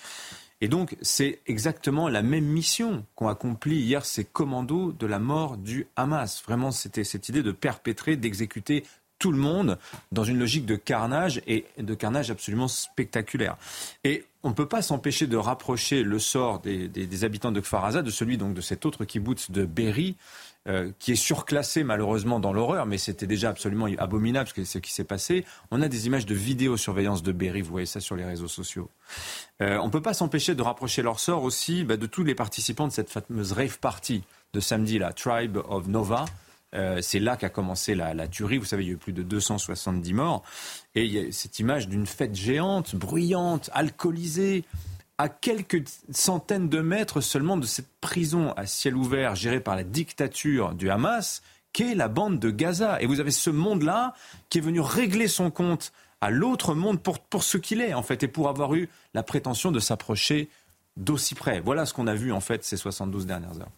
[0.61, 5.57] Et donc, c'est exactement la même mission qu'ont accompli hier ces commandos de la mort
[5.57, 6.42] du Hamas.
[6.44, 8.85] Vraiment, c'était cette idée de perpétrer, d'exécuter
[9.22, 9.78] tout le monde
[10.11, 13.56] dans une logique de carnage et de carnage absolument spectaculaire.
[14.02, 18.11] Et on ne peut pas s'empêcher de rapprocher le sort des, habitants de Kfar de
[18.11, 20.16] celui donc de cet autre kibbutz de Berry,
[20.66, 24.92] euh, qui est surclassé malheureusement dans l'horreur, mais c'était déjà absolument abominable ce, ce qui
[24.92, 25.44] s'est passé.
[25.70, 28.90] On a des images de vidéosurveillance de Berry, vous voyez ça sur les réseaux sociaux.
[29.61, 32.35] Euh, on ne peut pas s'empêcher de rapprocher leur sort aussi bah, de tous les
[32.35, 36.24] participants de cette fameuse rave party de samedi, la Tribe of Nova,
[36.74, 38.58] euh, c'est là qu'a commencé la, tuerie.
[38.58, 40.42] Vous savez, il y a eu plus de 270 morts.
[40.94, 44.64] Et il y a cette image d'une fête géante, bruyante, alcoolisée,
[45.18, 49.85] à quelques centaines de mètres seulement de cette prison à ciel ouvert gérée par la
[49.85, 53.00] dictature du Hamas, qu'est la bande de Gaza.
[53.00, 54.14] Et vous avez ce monde-là
[54.48, 58.02] qui est venu régler son compte à l'autre monde pour, pour ce qu'il est, en
[58.02, 60.48] fait, et pour avoir eu la prétention de s'approcher
[60.96, 61.61] d'aussi près.
[61.61, 63.70] Voilà ce qu'on a vu, en fait, ces 72 dernières heures.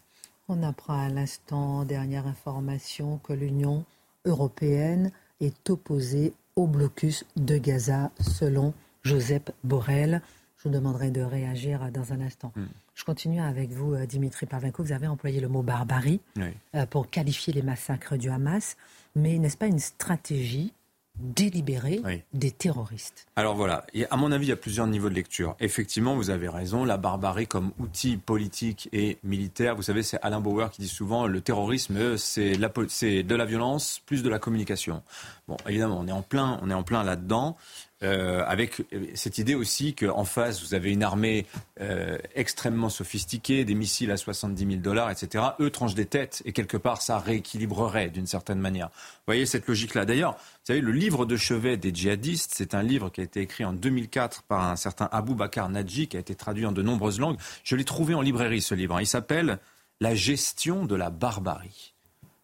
[0.49, 3.85] On apprend à l'instant, dernière information, que l'Union
[4.27, 10.21] européenne est opposée au blocus de Gaza, selon Joseph Borrell.
[10.59, 12.53] Je vous demanderai de réagir dans un instant.
[12.57, 12.67] Hmm.
[12.95, 14.83] Je continue avec vous, euh, Dimitri Pavenko.
[14.83, 18.77] Vous avez employé le mot barbarie euh, pour qualifier les massacres du Hamas.
[19.17, 20.73] Mais n'est-ce pas une stratégie
[21.19, 22.01] délibéré
[22.33, 23.27] des terroristes.
[23.37, 25.57] Alors voilà, à mon avis, il y a plusieurs niveaux de lecture.
[25.61, 30.41] Effectivement, vous avez raison, la barbarie comme outil politique et militaire, vous savez, c'est Alain
[30.41, 35.03] Bauer qui dit souvent, le terrorisme, c'est de la violence plus de la communication.
[35.47, 37.57] Bon, évidemment, on est en plein, on est en plein là-dedans.
[38.05, 38.83] Euh, avec
[39.15, 41.47] cette idée aussi qu'en face, vous avez une armée
[41.81, 45.43] euh, extrêmement sophistiquée, des missiles à 70 000 dollars, etc.
[45.59, 48.89] Eux tranchent des têtes et quelque part, ça rééquilibrerait d'une certaine manière.
[48.89, 50.05] Vous voyez cette logique-là.
[50.05, 53.41] D'ailleurs, vous savez, le livre de chevet des djihadistes, c'est un livre qui a été
[53.41, 56.83] écrit en 2004 par un certain Abou Bakar Nadji, qui a été traduit en de
[56.83, 57.39] nombreuses langues.
[57.63, 59.01] Je l'ai trouvé en librairie, ce livre.
[59.01, 59.59] Il s'appelle
[60.01, 61.95] La gestion de la barbarie.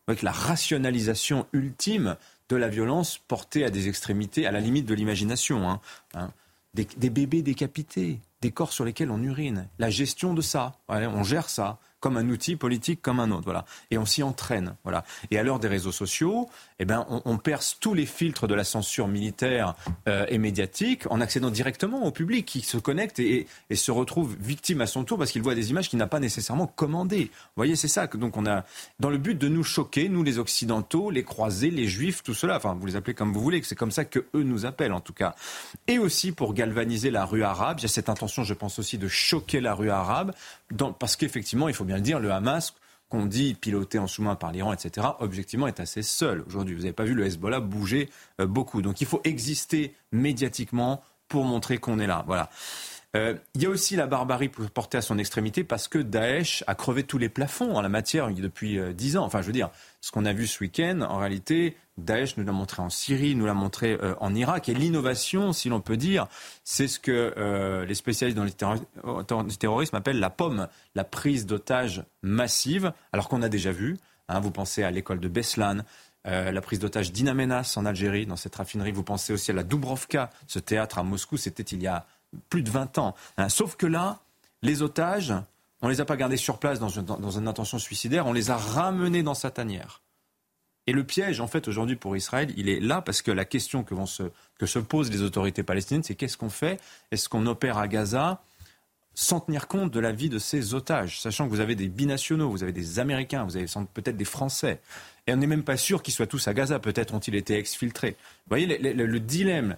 [0.06, 2.16] Avec la rationalisation ultime
[2.50, 5.70] de la violence portée à des extrémités, à la limite de l'imagination.
[5.70, 5.80] Hein,
[6.14, 6.32] hein.
[6.74, 9.66] Des, des, bébés décapités, des corps sur lesquels on urine.
[9.78, 13.44] La gestion de ça, on gère ça comme un outil politique comme un autre.
[13.44, 13.64] Voilà.
[13.90, 14.74] Et on s'y entraîne.
[14.82, 15.04] Voilà.
[15.30, 18.64] Et à l'heure des réseaux sociaux, eh ben, on, perce tous les filtres de la
[18.64, 19.74] censure militaire
[20.08, 24.80] euh, et médiatique en accédant directement au public qui se connecte et, se retrouve victime
[24.82, 27.30] à son tour parce qu'il voit des images qu'il n'a pas nécessairement commandées.
[27.32, 28.64] Vous voyez, c'est ça que donc on a
[28.98, 32.56] dans le but de nous choquer, nous les occidentaux, les croisés, les juifs, tout cela.
[32.56, 35.00] Enfin, vous les appelez comme vous voulez, c'est comme ça que eux nous appellent en
[35.00, 35.34] tout cas.
[35.86, 37.78] Et aussi pour galvaniser la rue arabe.
[37.80, 40.32] Il y a cette intention, je pense aussi, de choquer la rue arabe,
[40.98, 42.74] parce qu'effectivement, il faut bien le dire, le Hamas
[43.08, 46.74] qu'on dit piloté en sous-main par l'Iran, etc., objectivement est assez seul aujourd'hui.
[46.74, 48.08] Vous n'avez pas vu le Hezbollah bouger
[48.40, 48.82] euh, beaucoup.
[48.82, 52.24] Donc il faut exister médiatiquement pour montrer qu'on est là.
[52.26, 52.50] Voilà.
[53.16, 56.76] Euh, il y a aussi la barbarie portée à son extrémité parce que Daesh a
[56.76, 59.24] crevé tous les plafonds en la matière depuis euh, dix ans.
[59.24, 59.70] Enfin, je veux dire,
[60.00, 63.46] ce qu'on a vu ce week-end, en réalité, Daesh nous l'a montré en Syrie, nous
[63.46, 64.68] l'a montré euh, en Irak.
[64.68, 66.28] Et l'innovation, si l'on peut dire,
[66.62, 72.92] c'est ce que les spécialistes dans le terrorisme appellent la pomme, la prise d'otages massive,
[73.12, 73.96] alors qu'on a déjà vu.
[74.28, 75.78] Hein, vous pensez à l'école de Beslan,
[76.24, 78.92] la prise d'otages d'Inamenas en Algérie, dans cette raffinerie.
[78.92, 82.06] Vous pensez aussi à la Dubrovka, ce théâtre à Moscou, c'était il y a
[82.48, 83.14] plus de 20 ans.
[83.36, 83.48] Hein.
[83.48, 84.20] Sauf que là,
[84.62, 85.34] les otages,
[85.82, 88.56] on ne les a pas gardés sur place dans une, intention suicidaire, on les a
[88.56, 90.02] ramenés dans sa tanière.
[90.86, 93.84] Et le piège, en fait, aujourd'hui pour Israël, il est là parce que la question
[93.84, 94.24] que, se,
[94.58, 96.80] que se posent les autorités palestiniennes, c'est qu'est-ce qu'on fait?
[97.10, 98.42] Est-ce qu'on opère à Gaza
[99.14, 102.48] sans tenir compte de la vie de ces otages, sachant que vous avez des binationaux,
[102.48, 104.80] vous avez des Américains, vous avez peut-être des Français,
[105.26, 108.16] et on n'est même pas sûr qu'ils soient tous à Gaza, peut-être ont-ils été exfiltrés.
[108.46, 109.76] Vous voyez le dilemme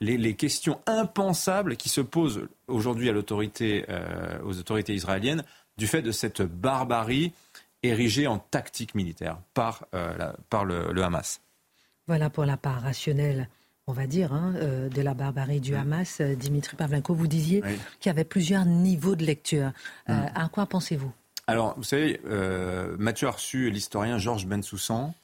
[0.00, 5.44] les, questions impensables qui se posent aujourd'hui euh, aux autorités israéliennes
[5.76, 7.32] du fait de cette barbarie
[7.82, 10.32] érigée en tactique militaire par, euh,
[10.64, 11.40] le, Hamas.
[12.06, 13.48] Voilà pour la part rationnelle,
[13.86, 16.20] on va dire, hein, euh, de la barbarie du Hamas.
[16.20, 17.62] Dimitri Pavlenko, vous disiez
[18.00, 19.72] qu'il y avait plusieurs niveaux de lecture.
[20.06, 21.12] À quoi pensez-vous?
[21.46, 22.20] Alors, vous savez,
[22.98, 25.23] Mathieu a reçu l'historien Georges Bensoussan, euh,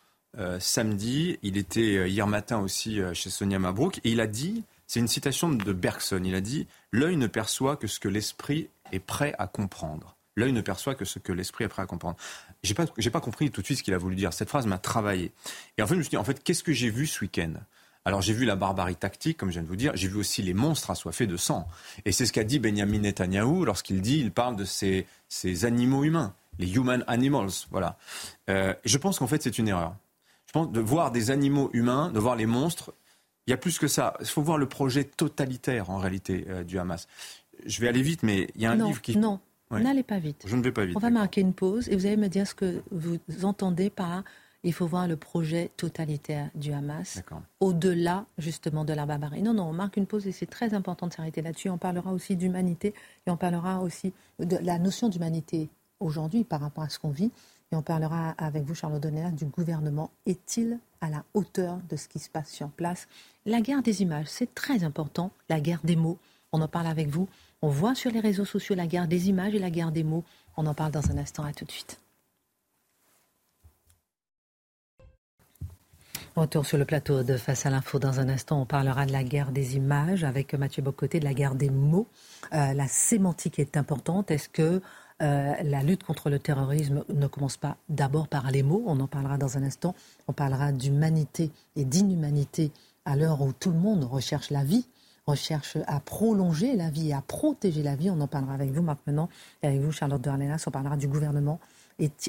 [0.59, 1.39] samedi.
[1.43, 3.99] Il était euh, hier matin aussi euh, chez Sonia Mabrouk.
[4.05, 7.77] Et il a dit, c'est une citation de Bergson, il a dit L'œil ne perçoit
[7.77, 10.17] que ce que l'esprit est prêt à comprendre.
[10.37, 12.17] L'œil ne perçoit que ce que l'esprit est prêt à comprendre.
[12.63, 14.33] J'ai pas, j'ai pas compris tout de suite ce qu'il a voulu dire.
[14.33, 15.33] Cette phrase m'a travaillé.
[15.77, 17.55] Et en fait, je me suis dit, en fait, qu'est-ce que j'ai vu ce week-end?
[18.05, 20.41] Alors j'ai vu la barbarie tactique, comme je viens de vous dire, j'ai vu aussi
[20.41, 21.69] les monstres assoiffés de sang.
[22.07, 26.05] Et c'est ce qu'a dit Benjamin Netanyahu lorsqu'il dit, il parle de ces, ces animaux
[26.05, 27.51] humains, les human animals.
[27.71, 27.99] Voilà.
[28.49, 29.95] Euh, je pense qu'en fait c'est une erreur.
[30.51, 32.93] Je pense de voir des animaux humains, de voir les monstres,
[33.47, 34.15] il y a plus que ça.
[34.19, 37.07] Il faut voir le projet totalitaire en réalité euh, du Hamas.
[37.67, 39.17] Je vais aller vite, mais il y a un livre qui...
[39.17, 39.39] Non,
[39.71, 40.43] n'allez pas vite.
[40.45, 40.97] Je ne vais pas vite.
[40.97, 44.25] On va marquer une pause et vous allez me dire ce que vous entendez par
[44.65, 47.23] il faut voir le projet totalitaire du Hamas
[47.61, 49.43] au-delà justement de la barbarie.
[49.43, 51.71] Non, non, on marque une pause et c'est très important de s'arrêter là-dessus.
[51.71, 52.93] On parlera aussi d'humanité
[53.25, 57.31] et on parlera aussi de la notion d'humanité aujourd'hui par rapport à ce qu'on vit.
[57.73, 60.11] Et on parlera avec vous, Charles Donner, du gouvernement.
[60.27, 63.07] Est-il à la hauteur de ce qui se passe sur place?
[63.47, 65.31] La guerre des images, c'est très important.
[65.49, 66.19] La guerre des mots,
[66.53, 67.29] on en parle avec vous.
[67.63, 70.25] On voit sur les réseaux sociaux la guerre des images et la guerre des mots.
[70.57, 71.45] On en parle dans un instant.
[71.45, 72.01] À tout de suite.
[76.35, 77.99] Retour sur le plateau de Face à l'info.
[77.99, 81.35] Dans un instant, on parlera de la guerre des images avec Mathieu Bocoté, de la
[81.35, 82.09] guerre des mots.
[82.53, 84.31] Euh, la sémantique est importante.
[84.31, 84.81] Est-ce que
[85.23, 88.83] euh, la lutte contre le terrorisme ne commence pas d'abord par les mots.
[88.87, 89.95] On en parlera dans un instant.
[90.29, 92.73] On parlera d'humanité et d'inhumanité
[93.05, 94.87] à l'heure où tout le monde recherche la vie
[95.27, 98.11] recherche à prolonger la vie, à protéger la vie.
[98.11, 99.29] On en parlera avec vous maintenant.
[99.63, 101.61] Et avec vous, Charlotte de On parlera du gouvernement.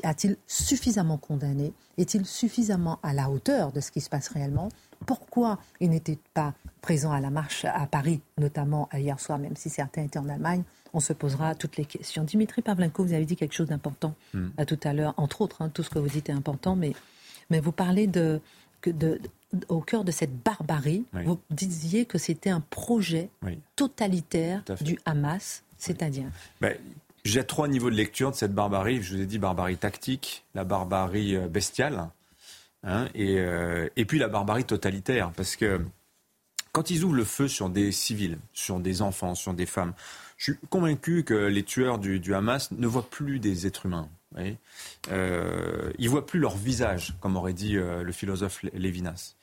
[0.04, 1.74] A-t-il suffisamment condamné?
[1.98, 4.70] Est-il suffisamment à la hauteur de ce qui se passe réellement?
[5.06, 9.70] Pourquoi il n'était pas présent à la marche à Paris, notamment hier soir, même si
[9.70, 10.64] certains étaient en Allemagne?
[10.94, 12.24] On se posera toutes les questions.
[12.24, 14.50] Dimitri Pavlenko, vous avez dit quelque chose d'important hmm.
[14.58, 16.94] à tout à l'heure, entre autres, hein, tout ce que vous dites est important, mais,
[17.50, 18.42] mais vous parlez de,
[18.86, 19.22] de,
[19.70, 21.06] au cœur de cette barbarie.
[21.14, 23.30] Vous disiez que c'était un projet
[23.76, 26.28] totalitaire du Hamas, c'est-à-dire
[26.60, 26.78] ben,
[27.24, 29.02] j'ai trois niveaux de lecture de cette barbarie.
[29.02, 32.10] Je vous ai dit barbarie tactique, la barbarie euh, bestiale,
[32.84, 35.32] hein, euh, et, puis la barbarie totalitaire.
[35.36, 35.82] Parce que
[36.72, 39.94] quand ils ouvrent le feu sur des civils, sur des enfants, sur des femmes,
[40.42, 44.10] je suis convaincu que les tueurs du, Hamas ne voient plus des êtres humains.
[45.12, 49.36] Euh, ils voient plus leur visage, comme aurait dit le philosophe Lévinas.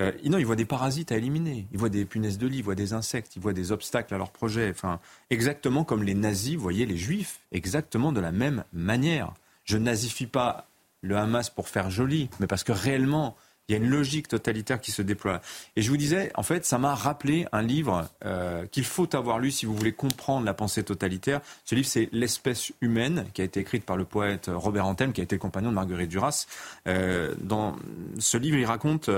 [0.00, 2.64] Euh, non, ils voient des parasites à éliminer, ils voient des punaises de lit, ils
[2.64, 4.70] voient des insectes, ils voient des obstacles à leur projet.
[4.70, 4.98] Enfin,
[5.30, 9.34] exactement comme les nazis voyaient les juifs, exactement de la même manière.
[9.64, 10.66] Je nazifie pas
[11.02, 13.36] le Hamas pour faire joli, mais parce que réellement,
[13.70, 15.40] il y a une logique totalitaire qui se déploie.
[15.76, 19.38] Et je vous disais, en fait, ça m'a rappelé un livre euh, qu'il faut avoir
[19.38, 21.40] lu si vous voulez comprendre la pensée totalitaire.
[21.64, 25.20] Ce livre, c'est L'espèce humaine, qui a été écrite par le poète Robert Antelme, qui
[25.20, 26.46] a été le compagnon de Marguerite Duras.
[26.88, 27.76] Euh, dans
[28.18, 29.08] ce livre, il raconte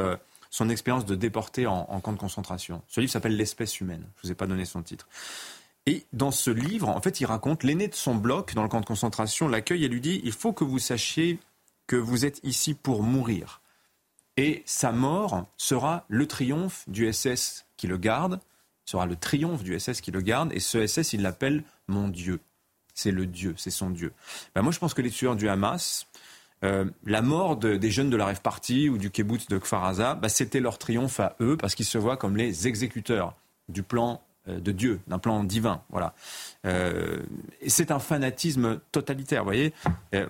[0.51, 2.83] son expérience de déporté en, camp de concentration.
[2.87, 4.05] Ce livre s'appelle L'espèce humaine.
[4.17, 5.09] Je ne vous ai pas donné son titre.
[5.87, 8.81] Et dans ce livre, en fait, il raconte l'aîné de son bloc dans le camp
[8.81, 11.39] de concentration l'accueil et lui dit il faut que vous sachiez
[11.87, 13.62] que vous êtes ici pour mourir.
[14.37, 18.41] Et sa mort sera le triomphe du SS qui le garde,
[18.85, 22.41] sera le triomphe du SS qui le garde, et ce SS, il l'appelle mon Dieu.
[22.95, 24.13] C'est le Dieu, c'est son Dieu.
[24.55, 26.07] Ben moi, je pense que les tueurs du Hamas,
[26.65, 30.29] euh, la mort des jeunes de la Rêve Party ou du kibbutz de Kfaraza, bah,
[30.29, 33.35] c'était leur triomphe à eux parce qu'ils se voient comme les exécuteurs
[33.69, 35.83] du plan euh, de Dieu, d'un plan divin.
[35.91, 36.15] Voilà.
[36.67, 37.19] Euh,
[37.67, 39.73] c'est un fanatisme totalitaire, vous voyez.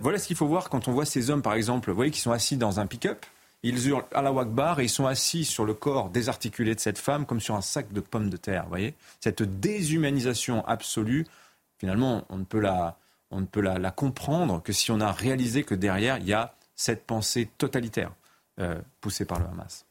[0.00, 2.20] voilà ce qu'il faut voir quand on voit ces hommes, par exemple, vous voyez, qui
[2.20, 3.26] sont assis dans un pick-up.
[3.62, 6.98] Ils hurlent à la Wakbar et ils sont assis sur le corps désarticulé de cette
[6.98, 8.64] femme comme sur un sac de pommes de terre.
[8.64, 11.26] Vous voyez Cette déshumanisation absolue,
[11.78, 12.98] finalement, on ne peut la,
[13.30, 16.54] on ne peut la, comprendre que si on a réalisé que derrière, il y a
[16.74, 18.12] cette pensée totalitaire
[18.58, 19.86] euh, poussée par le Hamas.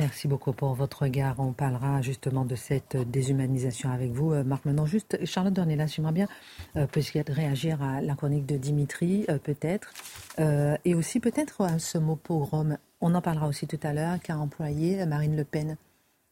[0.00, 1.34] Merci beaucoup pour votre regard.
[1.40, 4.32] On parlera justement de cette déshumanisation avec vous.
[4.32, 6.26] Euh, Marc, maintenant, juste, Charlotte Dornelas, j'aimerais bien
[6.76, 6.86] euh,
[7.28, 9.92] réagir à la chronique de Dimitri, peut-être,
[10.86, 12.78] et aussi peut-être à ce mot pogrom.
[13.02, 15.76] On en parlera aussi tout à l'heure, qu'a employé Marine Le Pen.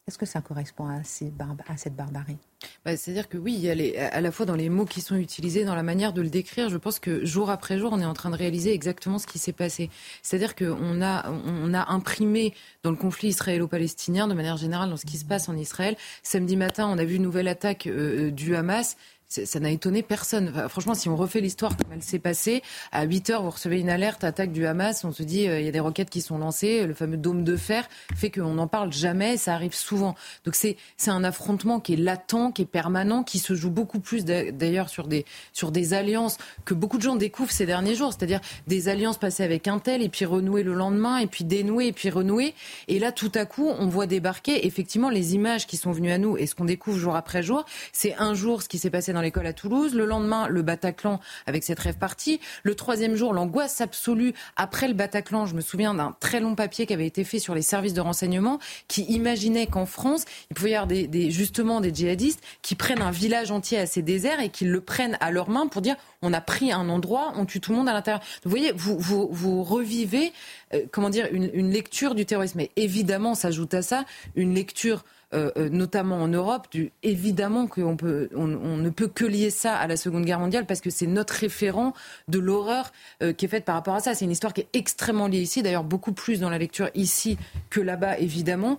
[0.09, 2.39] Est-ce que ça correspond à, cette barbarie?
[2.83, 5.83] Bah, C'est-à-dire que oui, à la fois dans les mots qui sont utilisés, dans la
[5.83, 8.37] manière de le décrire, je pense que jour après jour, on est en train de
[8.37, 9.91] réaliser exactement ce qui s'est passé.
[10.23, 15.05] C'est-à-dire qu'on a, on a imprimé dans le conflit israélo-palestinien, de manière générale, dans ce
[15.05, 15.95] qui se passe en Israël.
[16.23, 18.97] Samedi matin, on a vu une nouvelle attaque euh, euh, du Hamas
[19.29, 20.53] ça n'a étonné personne.
[20.69, 22.63] franchement, si on refait l'histoire comme elle s'est passée,
[22.93, 25.67] à 8 heures, vous recevez une alerte, attaque du Hamas, on se dit, euh, il
[25.67, 28.67] y a des roquettes qui sont lancées, le fameux dôme de fer fait qu'on n'en
[28.67, 30.15] parle jamais, ça arrive souvent.
[30.45, 34.25] Donc c'est un affrontement qui est latent, qui est permanent, qui se joue beaucoup plus
[34.25, 38.41] d'ailleurs sur des, sur des alliances que beaucoup de gens découvrent ces derniers jours, c'est-à-dire
[38.67, 41.93] des alliances passées avec un tel et puis renouées le lendemain, et puis dénouées et
[41.93, 42.55] puis renouées.
[42.89, 46.19] Et là, tout à coup, on voit débarquer effectivement les images qui sont venues à
[46.19, 47.65] nous et ce qu'on découvre jour après jour.
[47.93, 49.97] C'est un jour ce qui s'est passé dans l'école à Toulouse.
[49.97, 52.39] Le lendemain, le Bataclan avec cette rêve partie.
[52.63, 55.45] Le troisième jour, l'angoisse absolue après le Bataclan.
[55.45, 58.01] Je me souviens d'un très long papier qui avait été fait sur les services de
[58.01, 60.97] renseignement qui imaginait qu'en France, il pouvait y avoir
[61.31, 65.33] justement des djihadistes qui prennent un village entier assez désert et qui le prennent à
[65.33, 67.93] leurs mains pour dire on a pris un endroit, on tue tout le monde à
[67.93, 68.23] l'intérieur.
[68.45, 70.33] Vous voyez, vous, vous, revivez,
[70.75, 72.61] euh, comment dire, une, une, lecture du terrorisme.
[72.61, 74.05] Et évidemment, s'ajoute à ça
[74.35, 75.05] une lecture
[75.35, 79.77] euh, euh, notamment en Europe, du, évidemment qu'on peut, on, ne peut que lier ça
[79.77, 81.93] à la Seconde Guerre mondiale parce que c'est notre référent
[82.29, 84.15] de l'horreur euh, qui est faite par rapport à ça.
[84.15, 87.37] C'est une histoire qui est extrêmement liée ici, d'ailleurs beaucoup plus dans la lecture ici
[87.69, 88.79] que là-bas, évidemment.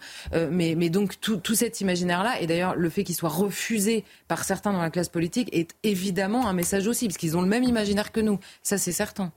[0.52, 4.44] mais, mais donc tout, tout cet imaginaire-là, et d'ailleurs le fait qu'il soit refusé par
[4.44, 7.64] certains dans la classe politique, est évidemment un message aussi, parce qu'ils ont le même
[7.64, 8.40] imaginaire que nous.
[8.64, 9.32] Ça, c'est certain.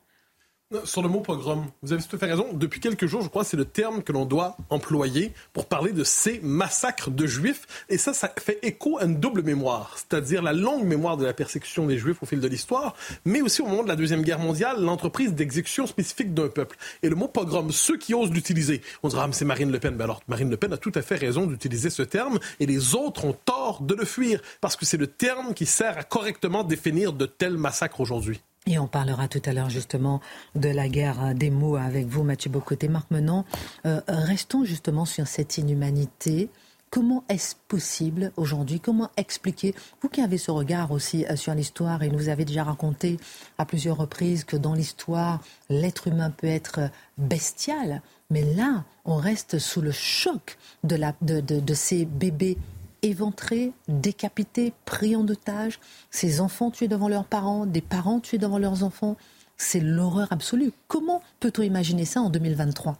[0.84, 2.46] Sur le mot pogrom, vous avez tout à fait raison.
[2.54, 6.02] Depuis quelques jours, je crois, c'est le terme que l'on doit employer pour parler de
[6.02, 7.66] ces massacres de juifs.
[7.90, 11.34] Et ça, ça fait écho à une double mémoire, c'est-à-dire la longue mémoire de la
[11.34, 12.94] persécution des juifs au fil de l'histoire,
[13.26, 16.76] mais aussi au moment de la Deuxième Guerre mondiale, l'entreprise d'exécution spécifique d'un peuple.
[17.02, 19.78] Et le mot pogrom, ceux qui osent l'utiliser, on dira, ah, mais c'est Marine Le
[19.78, 19.94] Pen.
[19.94, 22.94] Ben alors, Marine Le Pen a tout à fait raison d'utiliser ce terme, et les
[22.94, 26.64] autres ont tort de le fuir, parce que c'est le terme qui sert à correctement
[26.64, 28.40] définir de tels massacres aujourd'hui.
[28.66, 30.20] Et on parlera tout à l'heure justement
[30.54, 32.88] de la guerre des mots avec vous, Mathieu Bocoté.
[32.88, 33.44] Marc Menon,
[33.86, 36.48] euh, restons justement sur cette inhumanité.
[36.88, 38.78] Comment est-ce possible aujourd'hui?
[38.78, 39.74] Comment expliquer?
[40.00, 43.18] Vous qui avez ce regard aussi euh, sur l'histoire et nous avez déjà raconté
[43.58, 48.00] à plusieurs reprises que dans l'histoire, l'être humain peut être bestial.
[48.30, 52.58] Mais là, on reste sous le choc de ces bébés
[53.02, 55.78] éventrés, décapités, pris en otage,
[56.10, 59.16] ces enfants tués devant leurs parents, des parents tués devant leurs enfants.
[59.56, 60.72] C'est l'horreur absolue.
[60.88, 62.96] Comment peut-on imaginer ça en 2023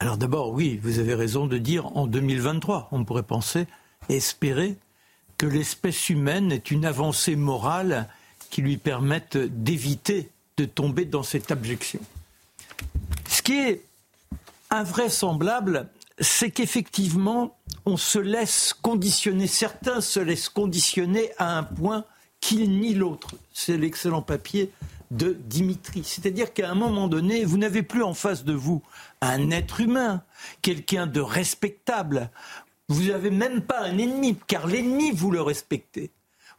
[0.00, 2.88] Alors d'abord, oui, vous avez raison de dire en 2023.
[2.92, 3.66] On pourrait penser,
[4.08, 4.76] espérer
[5.38, 8.08] que l'espèce humaine est une avancée morale
[8.50, 12.00] qui lui permette d'éviter de tomber dans cette abjection.
[13.28, 13.82] Ce qui est
[14.70, 15.88] invraisemblable,
[16.22, 22.04] c'est qu'effectivement, on se laisse conditionner, certains se laissent conditionner à un point
[22.40, 23.34] qu'il ni l'autre.
[23.52, 24.70] C'est l'excellent papier
[25.10, 26.04] de Dimitri.
[26.04, 28.82] C'est-à-dire qu'à un moment donné, vous n'avez plus en face de vous
[29.20, 30.22] un être humain,
[30.62, 32.30] quelqu'un de respectable.
[32.88, 36.10] Vous n'avez même pas un ennemi, car l'ennemi, vous le respectez.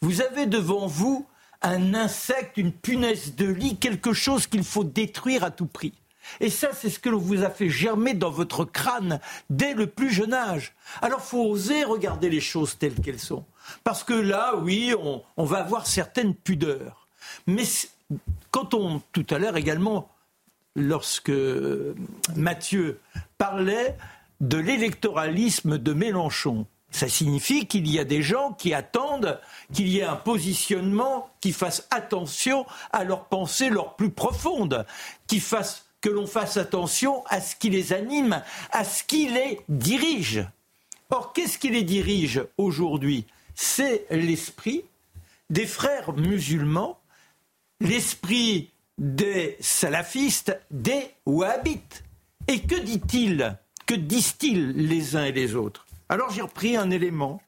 [0.01, 1.25] Vous avez devant vous
[1.61, 5.93] un insecte, une punaise de lit, quelque chose qu'il faut détruire à tout prix.
[6.39, 9.87] Et ça, c'est ce que l'on vous a fait germer dans votre crâne dès le
[9.87, 10.73] plus jeune âge.
[11.01, 13.45] Alors, faut oser regarder les choses telles qu'elles sont.
[13.83, 14.93] Parce que là, oui,
[15.37, 17.07] on, va avoir certaines pudeurs.
[17.47, 17.63] Mais
[18.51, 20.09] quand on, tout à l'heure également,
[20.75, 21.31] lorsque
[22.35, 22.99] Mathieu
[23.37, 23.97] parlait
[24.41, 29.39] de l'électoralisme de Mélenchon, ça signifie qu'il y a des gens qui attendent
[29.73, 34.85] qu'il y ait un positionnement qui fasse attention à leurs pensées leurs plus profondes,
[35.25, 39.61] qui fasse que l'on fasse attention à ce qui les anime, à ce qui les
[39.69, 40.45] dirige.
[41.09, 43.25] Or, qu'est-ce qui les dirige aujourd'hui?
[43.55, 44.83] C'est l'esprit
[45.49, 46.99] des frères musulmans,
[47.79, 52.03] l'esprit des salafistes, des wahhabites.
[52.47, 55.87] Et que dit-il Que disent-ils les uns et les autres?
[56.09, 57.41] Alors j'ai repris un élément.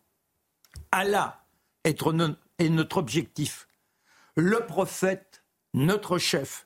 [0.93, 1.43] Allah
[1.83, 3.67] est notre objectif.
[4.37, 6.64] Le prophète, notre chef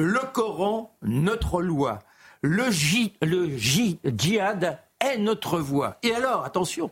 [0.00, 2.00] le Coran, notre loi.
[2.42, 3.18] Le, djihad
[5.00, 5.98] est notre voie.
[6.02, 6.90] Et alors, attention,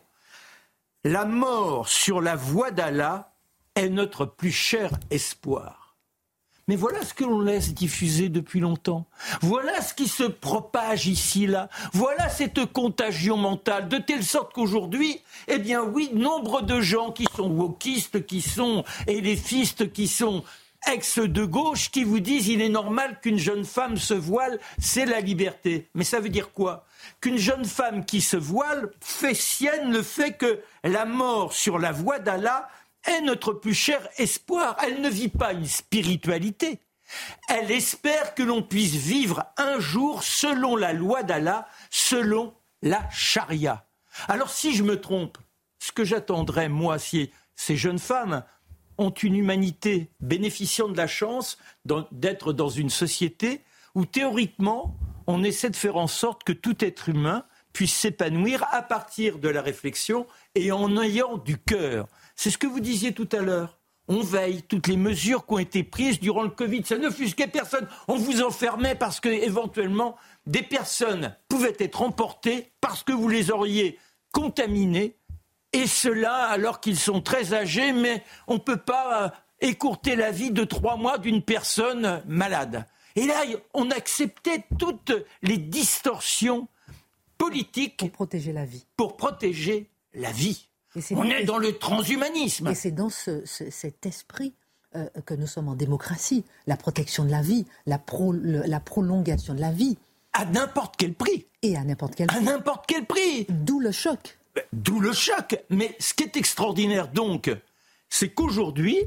[1.05, 3.33] la mort sur la voie d'Allah
[3.75, 5.97] est notre plus cher espoir.
[6.67, 9.07] Mais voilà ce que l'on laisse diffuser depuis longtemps.
[9.41, 11.71] Voilà ce qui se propage ici, là.
[11.95, 17.25] Voilà cette contagion mentale, de telle sorte qu'aujourd'hui, eh bien oui, nombre de gens qui
[17.35, 20.45] sont wokistes, qui sont éléphistes, qui sont
[20.87, 25.07] ex de gauche qui vous disent il est normal qu'une jeune femme se voile, c'est
[25.07, 25.89] la liberté.
[25.95, 26.85] Mais ça veut dire quoi?
[27.21, 31.93] Qu'une jeune femme qui se voile fait sienne le fait que la mort sur la
[31.93, 32.69] voie d'Allah
[33.05, 34.77] est notre plus cher espoir.
[34.83, 36.81] Elle ne vit pas une spiritualité.
[37.49, 43.87] Elle espère que l'on puisse vivre un jour selon la loi d'Allah, selon la charia.
[44.29, 45.39] Alors si je me trompe,
[45.79, 48.45] ce que j'attendrais, moi, si ces jeunes femmes
[48.99, 51.57] ont une humanité bénéficiant de la chance
[52.13, 53.63] d'être dans une société
[53.95, 54.97] où théoriquement
[55.27, 59.49] on essaie de faire en sorte que tout être humain puisse s'épanouir à partir de
[59.49, 62.09] la réflexion et en ayant du cœur.
[62.35, 63.79] C'est ce que vous disiez tout à l'heure.
[64.09, 66.83] On veille toutes les mesures qui ont été prises durant le Covid.
[66.85, 67.87] Ça ne fusquait personne.
[68.09, 73.51] On vous enfermait parce que éventuellement des personnes pouvaient être emportées parce que vous les
[73.51, 73.99] auriez
[74.33, 75.17] contaminées
[75.73, 79.29] Et cela alors qu'ils sont très âgés, mais on ne peut pas euh,
[79.61, 82.87] écourter la vie de trois mois d'une personne malade.
[83.17, 83.43] Et là,
[83.75, 85.13] on acceptait toutes
[85.43, 86.69] les distorsions
[87.37, 87.99] politiques.
[87.99, 88.87] Pour protéger la vie.
[88.97, 90.69] Pour protéger la vie.
[91.13, 92.69] on est dans le transhumanisme.
[92.69, 94.55] Et c'est dans cet esprit
[94.97, 96.45] euh, que nous sommes en démocratie.
[96.67, 98.01] La protection de la vie, la,
[98.43, 99.99] la prolongation de la vie.
[100.33, 101.47] À n'importe quel prix.
[101.63, 102.37] Et à n'importe quel prix.
[102.37, 103.47] À n'importe quel prix.
[103.49, 104.38] D'où le choc.
[104.73, 105.59] D'où le choc.
[105.71, 107.51] Mais ce qui est extraordinaire donc,
[108.09, 108.99] c'est qu'aujourd'hui,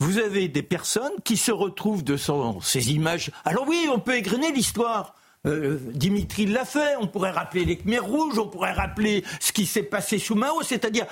[0.00, 2.16] vous avez des personnes qui se retrouvent de
[2.62, 3.30] ces images.
[3.44, 5.14] Alors oui, on peut égrener l'histoire.
[5.46, 9.66] Euh, Dimitri l'a fait, on pourrait rappeler les Khmers rouges, on pourrait rappeler ce qui
[9.66, 11.06] s'est passé sous Mao, c'est-à-dire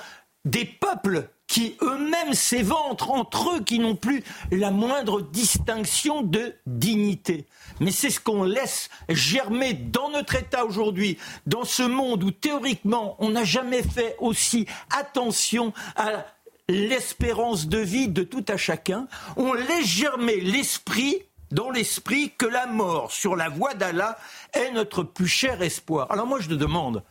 [0.45, 7.45] des peuples qui eux-mêmes s'éventrent entre eux, qui n'ont plus la moindre distinction de dignité.
[7.79, 13.15] Mais c'est ce qu'on laisse germer dans notre État aujourd'hui, dans ce monde où théoriquement
[13.19, 16.25] on n'a jamais fait aussi attention à
[16.69, 22.65] l'espérance de vie de tout à chacun, on laisse germer l'esprit dans l'esprit que la
[22.65, 24.17] mort sur la voie d'Allah
[24.53, 26.11] est notre plus cher espoir.
[26.11, 27.03] Alors moi je te demande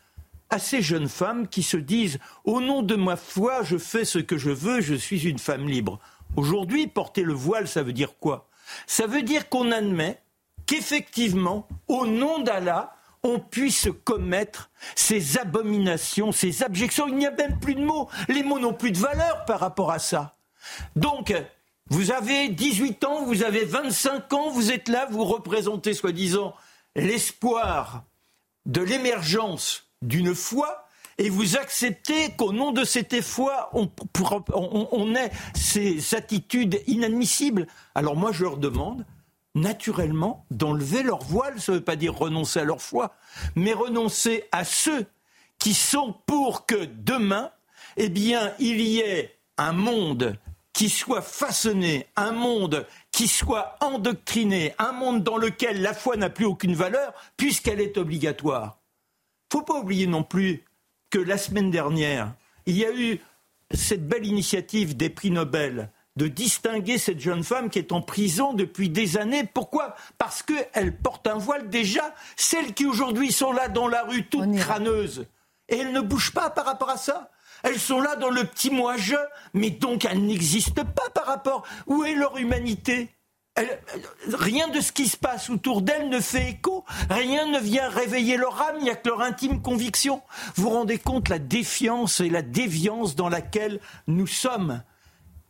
[0.52, 4.18] à ces jeunes femmes qui se disent au nom de ma foi je fais ce
[4.18, 5.98] que je veux, je suis une femme libre.
[6.36, 8.50] Aujourd'hui porter le voile ça veut dire quoi?
[8.86, 10.20] Ça veut dire qu'on admet
[10.66, 17.08] qu'effectivement au nom d'Allah on puisse commettre ces abominations, ces abjections.
[17.08, 18.08] Il n'y a même plus de mots.
[18.28, 20.36] Les mots n'ont plus de valeur par rapport à ça.
[20.96, 21.32] Donc,
[21.88, 26.54] vous avez 18 ans, vous avez 25 ans, vous êtes là, vous représentez soi-disant
[26.96, 28.02] l'espoir
[28.66, 30.86] de l'émergence d'une foi
[31.18, 37.66] et vous acceptez qu'au nom de cette foi, on, ait ces attitudes inadmissibles.
[37.94, 39.04] Alors moi, je leur demande,
[39.54, 41.60] naturellement, d'enlever leur voile.
[41.60, 43.14] Ça ne veut pas dire renoncer à leur foi,
[43.54, 45.06] mais renoncer à ceux
[45.58, 47.50] qui sont pour que demain,
[47.96, 50.38] eh bien, il y ait un monde
[50.72, 56.30] qui soit façonné, un monde qui soit endoctriné, un monde dans lequel la foi n'a
[56.30, 58.81] plus aucune valeur puisqu'elle est obligatoire.
[59.52, 60.64] Il ne faut pas oublier non plus
[61.10, 62.32] que la semaine dernière,
[62.64, 63.20] il y a eu
[63.70, 68.54] cette belle initiative des prix Nobel de distinguer cette jeune femme qui est en prison
[68.54, 69.44] depuis des années.
[69.44, 69.94] Pourquoi?
[70.16, 72.14] Parce qu'elle porte un voile déjà.
[72.34, 75.26] Celles qui aujourd'hui sont là dans la rue toutes crâneuses.
[75.68, 77.30] Et elles ne bougent pas par rapport à ça?
[77.62, 79.16] Elles sont là dans le petit moi-je,
[79.52, 81.62] mais donc elles n'existent pas par rapport.
[81.86, 83.10] Où est leur humanité?
[84.32, 88.36] Rien de ce qui se passe autour d'elles ne fait écho, rien ne vient réveiller
[88.36, 90.22] leur âme, il n'y a que leur intime conviction.
[90.54, 94.82] Vous vous rendez compte la défiance et la déviance dans laquelle nous sommes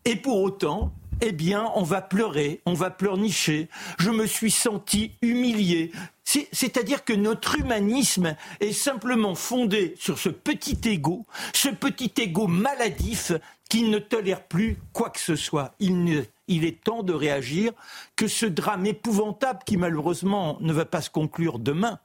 [0.05, 0.92] et pour autant,
[1.24, 3.68] eh bien, on va pleurer, on va pleurnicher.
[3.98, 5.92] Je me suis senti humilié.
[6.24, 13.32] C'est-à-dire que notre humanisme est simplement fondé sur ce petit ego, ce petit ego maladif
[13.70, 15.74] qui ne tolère plus quoi que ce soit.
[15.78, 17.72] Il, il est temps de réagir,
[18.16, 22.00] que ce drame épouvantable qui malheureusement ne va pas se conclure demain,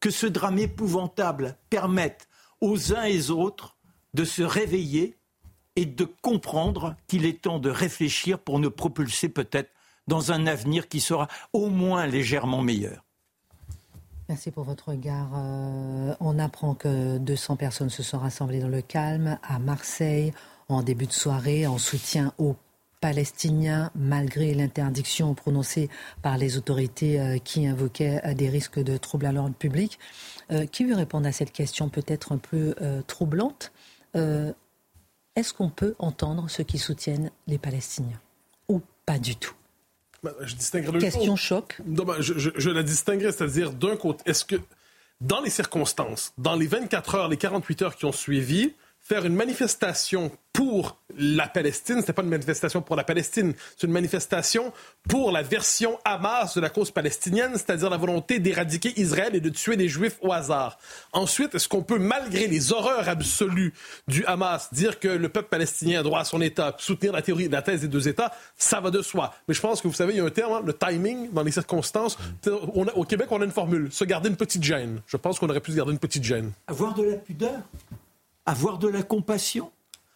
[0.00, 2.28] que ce drame épouvantable permette
[2.60, 3.76] aux uns et aux autres
[4.14, 5.17] de se réveiller
[5.78, 9.70] et de comprendre qu'il est temps de réfléchir pour nous propulser peut-être
[10.08, 13.04] dans un avenir qui sera au moins légèrement meilleur.
[14.28, 15.30] Merci pour votre regard.
[15.36, 20.32] Euh, on apprend que 200 personnes se sont rassemblées dans le calme à Marseille
[20.68, 22.56] en début de soirée en soutien aux
[23.00, 25.88] Palestiniens, malgré l'interdiction prononcée
[26.22, 30.00] par les autorités euh, qui invoquaient euh, des risques de troubles à l'ordre public.
[30.72, 32.74] qui veut répondre à cette question peut-être un peu
[33.06, 33.70] troublante?
[35.38, 38.20] Est-ce qu'on peut entendre ceux qui soutiennent les Palestiniens
[38.68, 39.54] Ou pas du tout?
[40.24, 41.80] Bah, je distinguerai Question choc.
[41.86, 44.56] Ben, je, la distinguerai, c'est-à-dire d'un côté, est-ce que
[45.20, 48.74] dans les circonstances, dans les 24 heures, les 48 heures qui ont suivi,
[49.08, 53.92] faire une manifestation pour la Palestine, c'est pas une manifestation pour la Palestine, c'est une
[53.92, 54.70] manifestation
[55.08, 59.48] pour la version Hamas de la cause palestinienne, c'est-à-dire la volonté d'éradiquer Israël et de
[59.48, 60.78] tuer des Juifs au hasard.
[61.14, 63.72] Ensuite, est-ce qu'on peut, malgré les horreurs absolues
[64.08, 67.48] du Hamas, dire que le peuple palestinien a droit à son État, soutenir la théorie,
[67.48, 69.32] la thèse des deux États, ça va de soi.
[69.48, 71.44] Mais je pense que vous savez, il y a un terme, hein, le timing, dans
[71.44, 72.18] les circonstances.
[72.94, 75.00] au Québec, on a une formule, se garder une petite gêne.
[75.06, 76.52] Je pense qu'on aurait pu se garder une petite gêne.
[76.66, 77.60] Avoir de la pudeur?
[78.48, 79.70] Avoir de la compassion,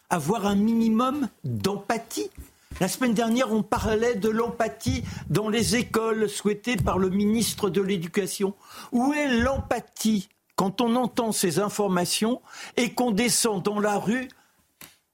[0.09, 2.31] avoir un minimum d'empathie.
[2.79, 7.79] La semaine dernière, on parlait de l'empathie dans les écoles souhaitées par le ministre de
[7.79, 8.55] l'Éducation.
[8.91, 12.41] Où est l'empathie quand on entend ces informations
[12.75, 14.29] et qu'on descend dans la rue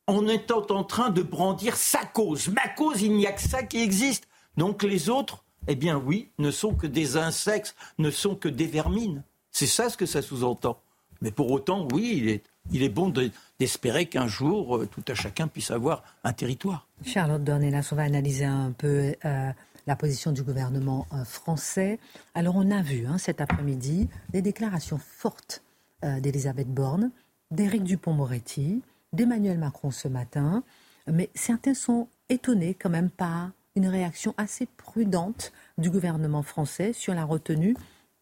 [0.08, 2.48] en étant en train de brandir sa cause?
[2.48, 4.30] Ma cause, il n'y a que ça qui existe.
[4.56, 8.68] Donc les autres, eh bien oui, ne sont que des insectes, ne sont que des
[8.68, 9.24] vermines.
[9.52, 10.80] C'est ça ce que ça sous-entend.
[11.20, 13.12] Mais pour autant, oui, il est il est bon
[13.60, 16.88] d'espérer qu'un jour, euh, tout à chacun puisse avoir un territoire.
[17.06, 19.52] Charlotte Dornelas, on va analyser un peu euh,
[19.88, 22.00] la position du gouvernement euh, français.
[22.36, 25.64] Alors, on a vu hein, cet après-midi des déclarations fortes
[26.02, 27.12] d'Elisabeth Borne,
[27.52, 28.82] d'Éric Dupont-Moretti,
[29.12, 30.64] d'Emmanuel Macron ce matin.
[31.08, 37.14] Mais certains sont étonnés quand même par une réaction assez prudente du gouvernement français sur
[37.14, 37.76] la retenue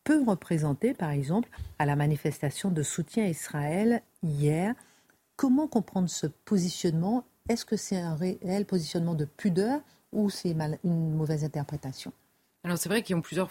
[0.07, 1.49] peut représenter, par exemple,
[1.79, 4.73] à la manifestation de soutien à Israël hier.
[5.35, 7.25] Comment comprendre ce positionnement?
[7.49, 9.81] Est-ce que c'est un réel positionnement de pudeur
[10.13, 10.55] ou c'est
[10.85, 12.13] une mauvaise interprétation?
[12.63, 13.49] Alors c'est vrai qu'il y a plusieurs,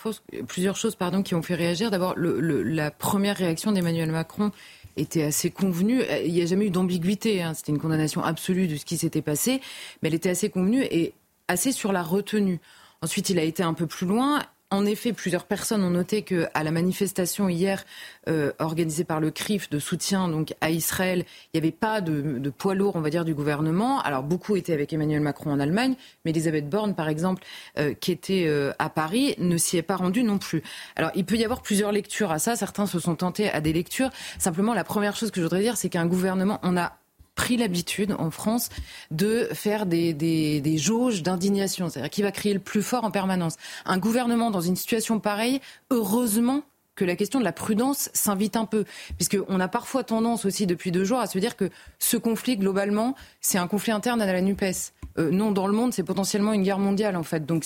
[0.48, 1.90] plusieurs choses pardon, qui ont fait réagir.
[1.90, 4.50] D'abord, la première réaction d'Emmanuel Macron
[4.96, 6.00] était assez convenue.
[6.24, 7.42] Il n'y a jamais eu d'ambiguïté.
[7.42, 7.52] Hein.
[7.52, 9.60] C'était une condamnation absolue de ce qui s'était passé,
[10.00, 11.12] mais elle était assez convenue et
[11.48, 12.60] assez sur la retenue.
[13.02, 16.62] Ensuite, il a été un peu plus loin en effet, plusieurs personnes ont noté qu'à
[16.62, 17.84] la manifestation hier
[18.28, 22.50] euh, organisée par le CRIF de soutien donc à Israël, il n'y avait pas de,
[22.50, 24.00] poids lourd, on va dire, du gouvernement.
[24.00, 25.94] Alors beaucoup étaient avec Emmanuel Macron en Allemagne,
[26.24, 27.44] mais Elisabeth Borne, par exemple,
[27.78, 30.62] euh, qui était euh, à Paris, ne s'y est pas rendue non plus.
[30.96, 32.56] Alors il peut y avoir plusieurs lectures à ça.
[32.56, 34.10] Certains se sont tentés à des lectures.
[34.38, 36.98] Simplement, la première chose que je voudrais dire, c'est qu'un gouvernement, on a
[37.36, 38.70] pris l'habitude en France
[39.12, 43.12] de faire des, des, des jauges d'indignation, c'est-à-dire qui va crier le plus fort en
[43.12, 43.56] permanence.
[43.84, 45.60] Un gouvernement dans une situation pareille,
[45.90, 46.64] heureusement
[46.96, 48.84] que la question de la prudence s'invite un peu,
[49.16, 53.14] puisqu'on a parfois tendance aussi depuis deux jours à se dire que ce conflit, globalement,
[53.40, 54.92] c'est un conflit interne à la NUPES.
[55.18, 57.46] Euh, non, dans le monde, c'est potentiellement une guerre mondiale, en fait.
[57.46, 57.64] Donc,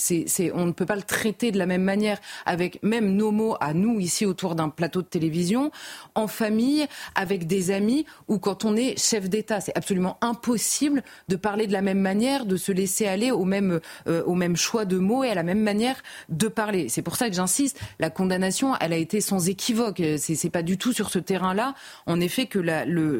[0.53, 3.73] on ne peut pas le traiter de la même manière avec même nos mots à
[3.73, 5.71] nous, ici, autour d'un plateau de télévision,
[6.15, 9.61] en famille, avec des amis, ou quand on est chef d'État.
[9.61, 13.79] C'est absolument impossible de parler de la même manière, de se laisser aller au même,
[14.07, 16.89] euh, au même choix de mots et à la même manière de parler.
[16.89, 20.01] C'est pour ça que j'insiste, la condamnation, elle a été sans équivoque.
[20.17, 22.59] C'est, c'est pas du tout sur ce terrain-là, en effet, que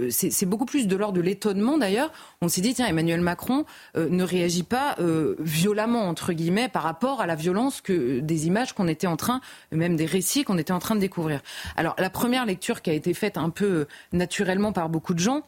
[0.09, 2.11] c'est, beaucoup plus de l'ordre de l'étonnement, d'ailleurs.
[2.41, 6.83] On s'est dit, tiens, Emmanuel Macron euh, ne réagit pas euh, violemment entre guillemets par
[6.83, 9.41] rapport à la violence que des images qu'on était en train,
[9.71, 11.41] même des récits qu'on était en train de découvrir.
[11.75, 15.19] Alors la première lecture qui a été faite un peu euh, naturellement par beaucoup de
[15.19, 15.43] gens,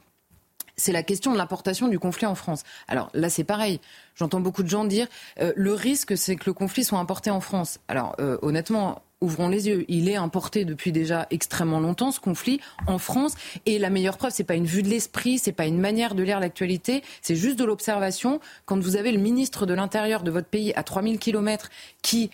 [0.75, 2.63] c'est la question de l'importation du conflit en France.
[2.87, 3.79] Alors là, c'est pareil.
[4.15, 5.07] J'entends beaucoup de gens dire
[5.39, 7.79] euh, le risque, c'est que le conflit soit importé en France.
[7.87, 9.85] Alors honnêtement, ouvrons les yeux.
[9.87, 13.35] Il est importé depuis déjà extrêmement longtemps, ce conflit, en France.
[13.65, 16.23] Et la meilleure preuve, c'est pas une vue de l'esprit, c'est pas une manière de
[16.23, 18.39] lire l'actualité, c'est juste de l'observation.
[18.65, 21.69] Quand vous avez le ministre de l'Intérieur de votre pays à 3000 km
[22.01, 22.29] qui,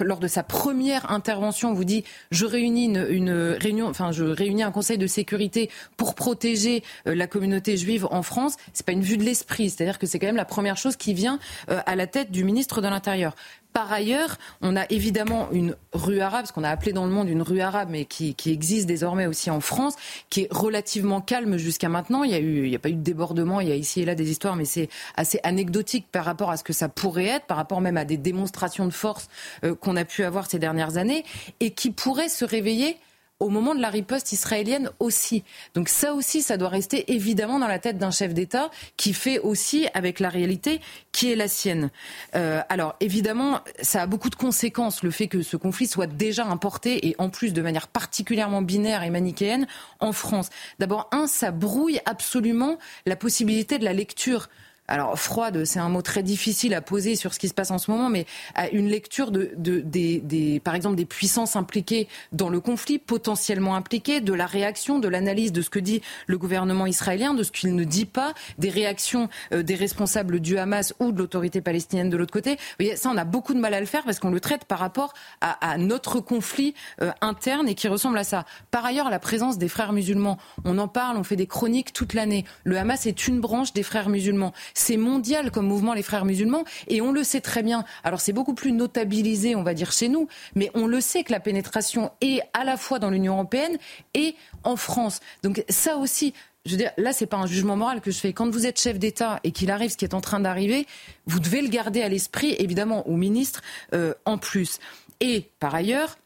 [0.00, 4.70] lors de sa première intervention, vous dit je réunis une, réunion, enfin je réunis un
[4.70, 9.16] conseil de sécurité pour protéger euh, la communauté juive en France, c'est pas une vue
[9.16, 11.38] de l'esprit, c'est-à-dire que c'est quand même la première chose qui vient
[11.70, 13.34] euh, à la tête du ministre de l'Intérieur.
[13.76, 17.28] Par ailleurs, on a évidemment une rue arabe, ce qu'on a appelé dans le monde
[17.28, 19.96] une rue arabe, mais qui, existe désormais aussi en France,
[20.30, 22.22] qui est relativement calme jusqu'à maintenant.
[22.22, 24.00] Il y a eu, il n'y a pas eu de débordement, il y a ici
[24.00, 27.26] et là des histoires, mais c'est assez anecdotique par rapport à ce que ça pourrait
[27.26, 29.28] être, par rapport même à des démonstrations de force
[29.62, 31.26] euh, qu'on a pu avoir ces dernières années,
[31.60, 32.96] et qui pourrait se réveiller
[33.38, 35.44] au moment de la riposte israélienne aussi.
[35.74, 39.38] Donc ça aussi, ça doit rester évidemment dans la tête d'un chef d'État qui fait
[39.38, 40.80] aussi avec la réalité
[41.12, 41.90] qui est la sienne.
[42.34, 46.46] Euh, alors évidemment, ça a beaucoup de conséquences, le fait que ce conflit soit déjà
[46.46, 49.66] importé et en plus de manière particulièrement binaire et manichéenne
[50.00, 50.48] en France.
[50.78, 54.48] D'abord, un, ça brouille absolument la possibilité de la lecture
[54.88, 57.78] alors froide, c'est un mot très difficile à poser sur ce qui se passe en
[57.78, 62.60] ce moment, mais à une lecture de, des, par exemple, des puissances impliquées dans le
[62.60, 67.34] conflit, potentiellement impliquées, de la réaction, de l'analyse de ce que dit le gouvernement israélien,
[67.34, 71.18] de ce qu'il ne dit pas, des réactions euh, des responsables du Hamas ou de
[71.18, 72.52] l'autorité palestinienne de l'autre côté.
[72.52, 74.64] Vous voyez, ça, on a beaucoup de mal à le faire parce qu'on le traite
[74.64, 78.44] par rapport à, notre conflit euh, interne et qui ressemble à ça.
[78.70, 82.14] Par ailleurs, la présence des frères musulmans, on en parle, on fait des chroniques toute
[82.14, 82.44] l'année.
[82.64, 84.52] Le Hamas est une branche des frères musulmans.
[84.78, 87.82] C'est mondial comme mouvement les frères musulmans et on le sait très bien.
[88.04, 91.32] Alors c'est beaucoup plus notabilisé, on va dire, chez nous, mais on le sait que
[91.32, 93.78] la pénétration est à la fois dans l'Union européenne
[94.12, 95.20] et en France.
[95.42, 96.34] Donc ça aussi,
[96.66, 98.34] je veux dire, là, c'est pas un jugement moral que je fais.
[98.34, 100.86] Quand vous êtes chef d'État et qu'il arrive ce qui est en train d'arriver,
[101.26, 103.62] vous devez le garder à l'esprit, évidemment, au ministre
[103.94, 104.78] euh, en plus.
[105.20, 106.18] Et par ailleurs,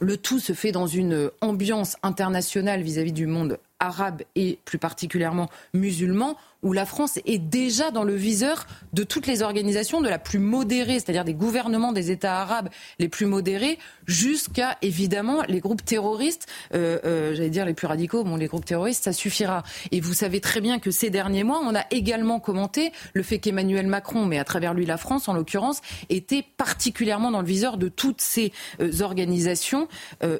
[0.00, 4.58] le tout se fait dans une ambiance internationale vis à -vis du monde arabe et
[4.64, 10.00] plus particulièrement musulman, où la France est déjà dans le viseur de toutes les organisations
[10.00, 15.42] de la plus modérée, c'est-à-dire des gouvernements des États arabes les plus modérés, jusqu'à évidemment
[15.46, 19.12] les groupes terroristes, euh, euh, j'allais dire les plus radicaux, bon les groupes terroristes, ça
[19.12, 19.62] suffira.
[19.92, 23.38] Et vous savez très bien que ces derniers mois, on a également commenté le fait
[23.38, 27.76] qu'Emmanuel Macron, mais à travers lui la France en l'occurrence, était particulièrement dans le viseur
[27.76, 29.88] de toutes ces euh, organisations,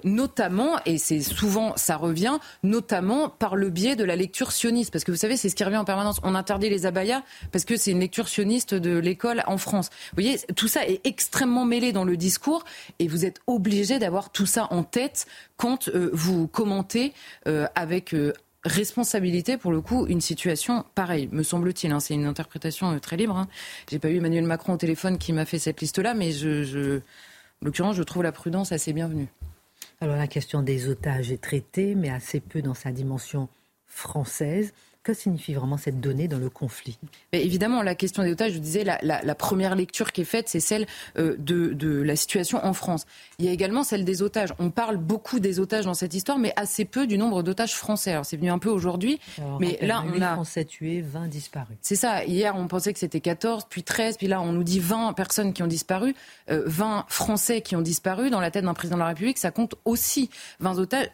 [0.04, 5.04] notamment, et c'est souvent ça revient, notamment par le biais de la lecture sioniste, parce
[5.04, 6.13] que vous savez, c'est ce qui revient en permanence.
[6.22, 9.90] On interdit les abayas parce que c'est une lecture sioniste de l'école en France.
[10.12, 12.64] Vous voyez, tout ça est extrêmement mêlé dans le discours,
[12.98, 17.12] et vous êtes obligé d'avoir tout ça en tête quand euh, vous commentez
[17.46, 18.32] euh, avec euh,
[18.64, 21.92] responsabilité pour le coup une situation pareille, me semble-t-il.
[21.92, 22.00] Hein.
[22.00, 23.36] C'est une interprétation très libre.
[23.36, 23.48] Hein.
[23.90, 27.00] J'ai pas eu Emmanuel Macron au téléphone qui m'a fait cette liste-là, mais en
[27.62, 29.28] l'occurrence, je trouve la prudence assez bienvenue.
[30.00, 33.48] Alors la question des otages est traitée, mais assez peu dans sa dimension
[33.86, 34.72] française.
[35.04, 36.98] Que signifie vraiment cette donnée dans le conflit?
[37.34, 40.24] Mais Évidemment, la question des otages, je disais, la, la, la première lecture qui est
[40.24, 40.86] faite, c'est celle
[41.18, 43.04] euh, de, de, la situation en France.
[43.38, 44.54] Il y a également celle des otages.
[44.58, 48.12] On parle beaucoup des otages dans cette histoire, mais assez peu du nombre d'otages français.
[48.12, 49.20] Alors c'est venu un peu aujourd'hui,
[49.60, 50.32] mais là on a...
[50.32, 51.76] Français tués, 20 disparus.
[51.82, 52.24] C'est ça.
[52.24, 55.52] Hier, on pensait que c'était 14, puis 13, puis là on nous dit 20 personnes
[55.52, 56.14] qui ont disparu,
[56.50, 58.30] euh, 20 Français qui ont disparu.
[58.30, 60.30] Dans la tête d'un président de la République, ça compte aussi
[60.60, 61.10] 20 otages,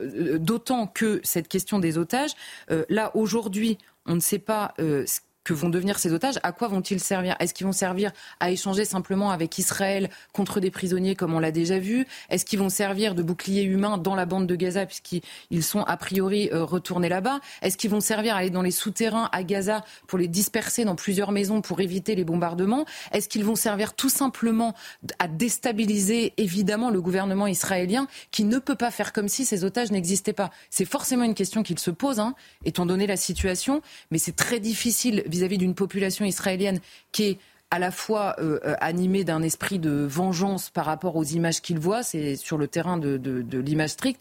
[0.00, 2.32] euh, d'autant que cette question des otages,
[2.70, 5.04] euh, là aujourd'hui, Aujourd'hui, on ne sait pas euh,
[5.44, 7.36] que vont devenir ces otages, à quoi vont-ils servir?
[7.38, 11.52] Est-ce qu'ils vont servir à échanger simplement avec Israël contre des prisonniers comme on l'a
[11.52, 12.06] déjà vu?
[12.30, 15.96] Est-ce qu'ils vont servir de bouclier humain dans la bande de Gaza puisqu'ils sont a
[15.96, 17.40] priori euh, retournés là-bas?
[17.60, 20.96] Est-ce qu'ils vont servir à aller dans les souterrains à Gaza pour les disperser dans
[20.96, 22.86] plusieurs maisons pour éviter les bombardements?
[23.12, 24.74] Est-ce qu'ils vont servir tout simplement
[25.18, 29.90] à déstabiliser évidemment le gouvernement israélien qui ne peut pas faire comme si ces otages
[29.90, 30.50] n'existaient pas?
[30.70, 32.34] C'est forcément une question qu'il se pose, hein,
[32.64, 36.80] étant donné la situation, mais c'est très difficile vis-à-vis d'une population israélienne
[37.12, 37.38] qui est
[37.70, 42.04] à la fois euh, animée d'un esprit de vengeance par rapport aux images qu'il voit,
[42.04, 44.20] c'est sur le terrain de, de, de l'image stricte,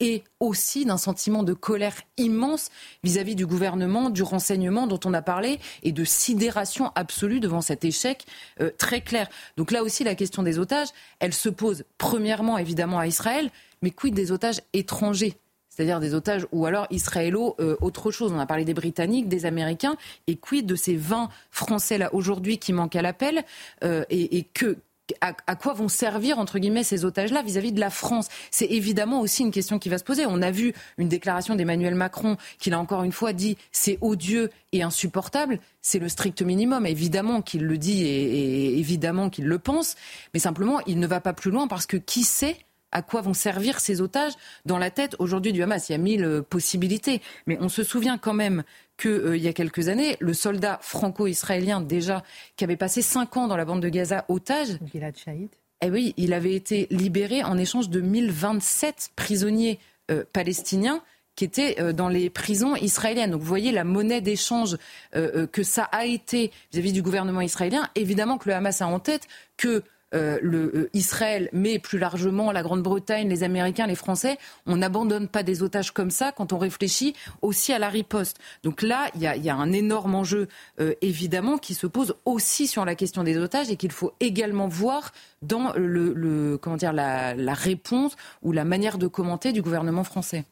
[0.00, 2.70] et aussi d'un sentiment de colère immense
[3.04, 7.84] vis-à-vis du gouvernement, du renseignement dont on a parlé, et de sidération absolue devant cet
[7.84, 8.26] échec
[8.60, 9.28] euh, très clair.
[9.56, 10.88] Donc là aussi, la question des otages,
[11.20, 13.50] elle se pose premièrement évidemment à Israël,
[13.82, 15.36] mais quid des otages étrangers?
[15.80, 18.32] C'est-à-dire des otages ou alors israélo euh, autre chose.
[18.32, 22.58] On a parlé des Britanniques, des Américains, et quid de ces 20 Français là aujourd'hui
[22.58, 23.44] qui manquent à l'appel
[23.82, 24.76] euh, et, que
[25.22, 28.28] à, quoi vont servir entre guillemets ces otages-là vis-à-vis de la France?
[28.50, 30.26] C'est évidemment aussi une question qui va se poser.
[30.26, 34.50] On a vu une déclaration d'Emmanuel Macron qui l'a encore une fois dit c'est odieux
[34.72, 35.60] et insupportable.
[35.80, 36.84] C'est le strict minimum.
[36.84, 39.96] Évidemment qu'il le dit et évidemment qu'il le pense,
[40.34, 42.58] mais simplement il ne va pas plus loin parce que qui sait
[42.92, 44.32] à quoi vont servir ces otages
[44.64, 45.88] dans la tête aujourd'hui du Hamas.
[45.88, 48.62] Il y a mille euh, possibilités, mais on se souvient quand même
[48.96, 52.22] qu'il euh, y a quelques années, le soldat franco-israélien déjà
[52.56, 55.50] qui avait passé cinq ans dans la bande de Gaza otage, Gilad Shalit.
[55.82, 59.78] Eh oui, il avait été libéré en échange de 1027 prisonniers
[60.10, 61.02] euh, palestiniens
[61.36, 63.30] qui étaient dans les prisons israéliennes.
[63.30, 64.76] Donc vous voyez la monnaie d'échange
[65.14, 67.88] que ça a été vis-à-vis -vis du gouvernement israélien.
[67.94, 69.26] Évidemment que le Hamas a en tête
[69.56, 69.82] que
[70.12, 75.44] euh, euh, Israël, mais plus largement la Grande-Bretagne, les Américains, les Français, on n'abandonne pas
[75.44, 78.38] des otages comme ça quand on réfléchit aussi à la riposte.
[78.64, 80.48] Donc là, il y a, un énorme enjeu,
[80.80, 84.66] euh, évidemment, qui se pose aussi sur la question des otages et qu'il faut également
[84.66, 90.44] voir dans le, comment dire, la, réponse ou la manière de commenter du gouvernement français.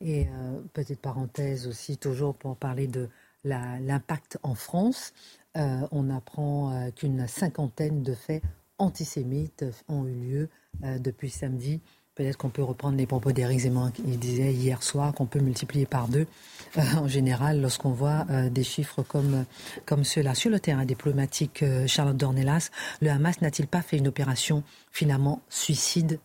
[0.00, 3.08] Et euh, petite parenthèse aussi, toujours pour parler de
[3.44, 5.12] l'impact en France,
[5.54, 8.42] on apprend qu'une cinquantaine de faits
[8.78, 10.48] antisémites ont eu lieu
[10.84, 11.80] euh, depuis samedi.
[12.14, 15.84] Peut-être qu'on peut reprendre les propos d'Éric Zemmour qui disait hier soir qu'on peut multiplier
[15.84, 16.26] par deux
[16.78, 19.44] euh, en général lorsqu'on voit euh, des chiffres comme,
[19.84, 20.34] comme ceux-là.
[20.34, 22.70] Sur le terrain diplomatique, Charlotte Dornelas,
[23.00, 24.62] le Hamas n'a-t-il pas fait une opération
[24.92, 26.20] finalement suicide,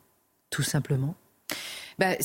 [0.49, 1.15] tout simplement?
[1.97, 2.15] Bah,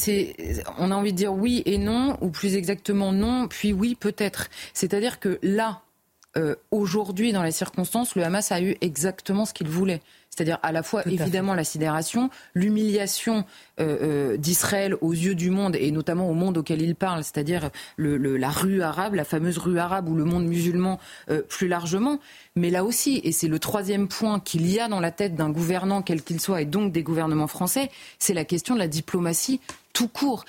[0.79, 4.49] on a envie de dire oui et non, ou plus exactement non, puis oui peut-être.
[4.72, 5.83] C'est-à-dire que là,
[6.37, 10.01] euh, aujourd'hui, dans les circonstances, le Hamas a eu exactement ce qu'il voulait.
[10.35, 13.45] C'est-à-dire à la fois évidemment la sidération, l'humiliation
[13.78, 17.70] euh, euh, d'Israël aux yeux du monde et notamment au monde auquel il parle, c'est-à-dire
[17.97, 20.99] le, le, la rue arabe, la fameuse rue arabe ou le monde musulman
[21.30, 22.18] euh, plus largement.
[22.57, 25.51] Mais là aussi, et c'est le troisième point qu'il y a dans la tête d'un
[25.51, 29.61] gouvernant quel qu'il soit et donc des gouvernements français, c'est la question de la diplomatie
[29.93, 30.45] tout court.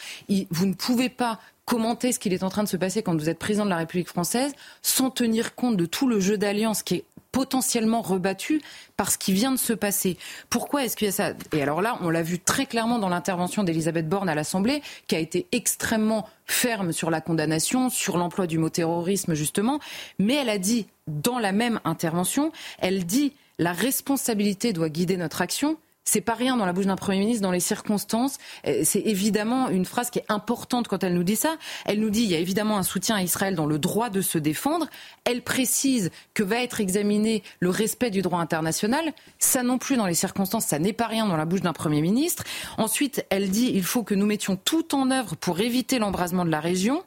[0.49, 3.29] Vous ne pouvez pas commenter ce qu'il est en train de se passer quand vous
[3.29, 6.95] êtes président de la République française sans tenir compte de tout le jeu d'alliance qui
[6.95, 8.61] est potentiellement rebattu
[8.95, 10.17] par ce qui vient de se passer.
[10.49, 11.33] Pourquoi est-ce qu'il y a ça?
[11.51, 15.15] Et alors là, on l'a vu très clairement dans l'intervention d'Elisabeth Borne à l'Assemblée, qui
[15.15, 19.81] a été extrêmement ferme sur la condamnation, sur l'emploi du mot terrorisme justement,
[20.17, 25.41] mais elle a dit dans la même intervention, elle dit la responsabilité doit guider notre
[25.41, 28.37] action, c'est pas rien dans la bouche d'un Premier ministre, dans les circonstances.
[28.67, 31.57] Euh, c'est évidemment une phrase qui est importante quand elle nous dit ça.
[31.85, 34.21] Elle nous dit il y a évidemment un soutien à Israël dans le droit de
[34.21, 34.87] se défendre.
[35.23, 39.13] Elle précise que va être examiné le respect du droit international.
[39.39, 42.01] Ça non plus dans les circonstances, ça n'est pas rien dans la bouche d'un Premier
[42.01, 42.43] ministre.
[42.77, 46.51] Ensuite, elle dit il faut que nous mettions tout en œuvre pour éviter l'embrasement de
[46.51, 47.03] la région.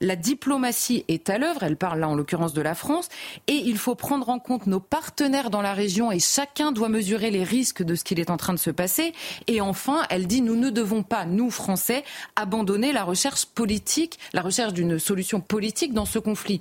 [0.00, 3.08] La diplomatie est à l'œuvre, elle parle là en l'occurrence de la France,
[3.46, 7.30] et il faut prendre en compte nos partenaires dans la région et chacun doit mesurer
[7.30, 9.12] les risques de ce qu'il est en train de se passer.
[9.46, 12.04] Et enfin, elle dit nous ne devons pas, nous Français,
[12.36, 16.60] abandonner la recherche politique, la recherche d'une solution politique dans ce conflit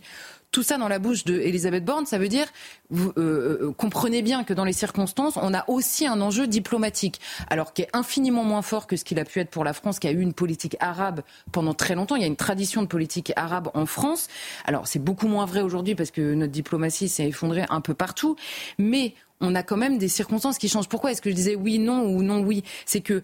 [0.51, 2.47] tout ça dans la bouche d'Elisabeth Borne, ça veut dire,
[2.89, 7.19] vous euh, euh, comprenez bien que dans les circonstances, on a aussi un enjeu diplomatique,
[7.49, 9.99] alors qui est infiniment moins fort que ce qu'il a pu être pour la France,
[9.99, 11.21] qui a eu une politique arabe
[11.51, 12.15] pendant très longtemps.
[12.15, 14.29] Il y a une tradition de politique arabe en France.
[14.65, 18.35] Alors c'est beaucoup moins vrai aujourd'hui parce que notre diplomatie s'est effondrée un peu partout,
[18.77, 20.89] mais on a quand même des circonstances qui changent.
[20.89, 22.63] Pourquoi est-ce que je disais oui, non ou non, oui?
[22.85, 23.21] C'est que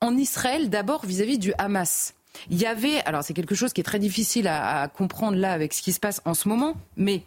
[0.00, 2.14] en Israël, d'abord vis-à-vis du Hamas.
[2.50, 5.72] Il y avait, alors c'est quelque chose qui est très difficile à, comprendre là avec
[5.72, 7.22] ce qui se passe en ce moment, mais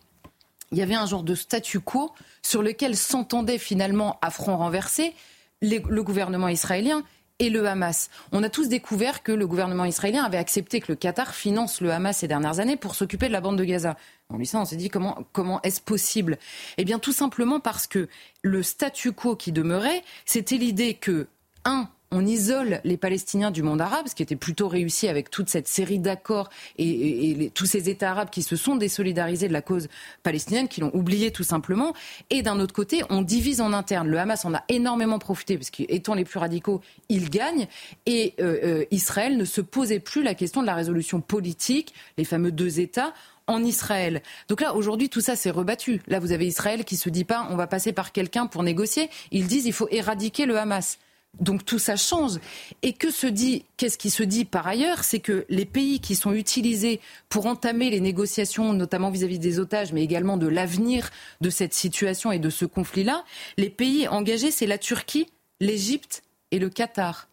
[0.71, 5.13] il y avait un genre de statu quo sur lequel s'entendait finalement à front renversé
[5.61, 7.03] le gouvernement israélien
[7.39, 8.09] et le Hamas.
[8.31, 11.91] On a tous découvert que le gouvernement israélien avait accepté que le Qatar finance le
[11.91, 13.97] Hamas ces dernières années pour s'occuper de la bande de Gaza.
[14.29, 16.37] On lui on s'est dit comment, comment est-ce possible?
[16.77, 18.07] Eh bien, tout simplement parce que
[18.41, 21.27] le statu quo qui demeurait, c'était l'idée que,
[21.65, 25.49] un, on isole les Palestiniens du monde arabe, ce qui était plutôt réussi avec toute
[25.49, 29.87] cette série d'accords et, tous ces États arabes qui se sont désolidarisés de la cause
[30.23, 31.93] palestinienne, qui l'ont oublié tout simplement.
[32.29, 34.07] Et d'un autre côté, on divise en interne.
[34.07, 37.67] Le Hamas en a énormément profité, parce qu'étant les plus radicaux, ils gagnent.
[38.05, 42.25] Et euh, euh, Israël ne se posait plus la question de la résolution politique, les
[42.25, 43.13] fameux deux États
[43.47, 44.21] en Israël.
[44.47, 46.01] Donc là, aujourd'hui, tout ça s'est rebattu.
[46.07, 49.09] Là, vous avez Israël qui se dit pas, on va passer par quelqu'un pour négocier.
[49.31, 50.97] Ils disent, il faut éradiquer le Hamas.
[51.39, 52.39] Donc tout ça change.
[52.81, 56.15] Et que se dit, qu'est-ce qui se dit par ailleurs C'est que les pays qui
[56.15, 61.09] sont utilisés pour entamer les négociations, notamment vis-à-vis des otages, mais également de l'avenir
[61.41, 63.23] de cette situation et de ce conflit-là,
[63.57, 65.27] les pays engagés, c'est la Turquie,
[65.59, 67.27] l'Égypte et le Qatar.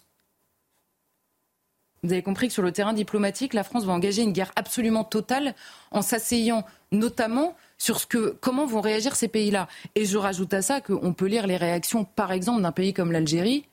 [2.04, 5.04] Vous avez compris que sur le terrain diplomatique, la France va engager une guerre absolument
[5.04, 5.54] totale
[5.92, 9.68] en s'asseyant notamment sur ce que, comment vont réagir ces pays-là.
[9.94, 13.12] Et je rajoute à ça qu'on peut lire les réactions, par exemple, d'un pays comme
[13.12, 13.66] l'Algérie,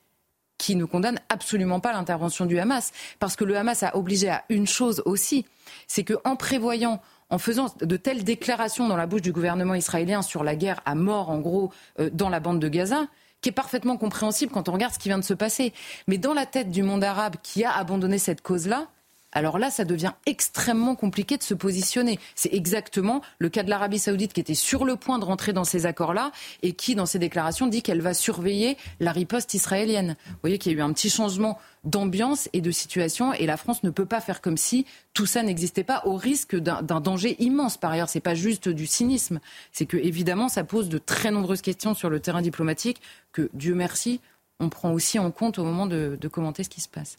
[0.59, 2.91] qui ne condamne absolument pas l'intervention du Hamas.
[3.17, 5.47] Parce que le Hamas a obligé à une chose aussi,
[5.87, 7.01] c'est qu'en prévoyant
[7.31, 10.95] en faisant de telles déclarations dans la bouche du gouvernement israélien sur la guerre à
[10.95, 13.07] mort, en gros, euh, dans la bande de Gaza,
[13.41, 15.73] qui est parfaitement compréhensible quand on regarde ce qui vient de se passer.
[16.07, 18.87] Mais dans la tête du monde arabe qui a abandonné cette cause-là,
[19.31, 22.19] alors là, ça devient extrêmement compliqué de se positionner.
[22.35, 25.63] C'est exactement le cas de l'Arabie saoudite qui était sur le point de rentrer dans
[25.63, 26.31] ces accords-là
[26.63, 30.15] et qui, dans ses déclarations, dit qu'elle va surveiller la riposte israélienne.
[30.27, 33.55] Vous voyez qu'il y a eu un petit changement d'ambiance et de situation et la
[33.55, 37.35] France ne peut pas faire comme si tout ça n'existait pas au risque d'un danger
[37.39, 37.77] immense.
[37.77, 39.39] Par ailleurs, c'est pas juste du cynisme.
[39.71, 42.99] C'est que, évidemment, ça pose de très nombreuses questions sur le terrain diplomatique
[43.31, 44.21] que, Dieu merci,
[44.59, 47.17] on prend aussi en compte au moment de commenter ce qui se passe.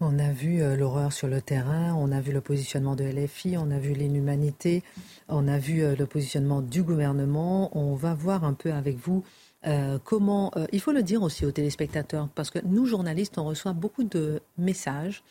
[0.00, 3.56] On a vu euh, l'horreur sur le terrain, on a vu le positionnement de LFI,
[3.56, 4.84] on a vu l'inhumanité,
[5.28, 7.76] on a vu euh, le positionnement du gouvernement.
[7.76, 9.24] On va voir un peu avec vous
[9.66, 10.52] euh, comment.
[10.70, 14.40] il faut le dire aussi aux téléspectateurs, parce que nous, journalistes, on reçoit beaucoup de
[14.56, 15.24] messages,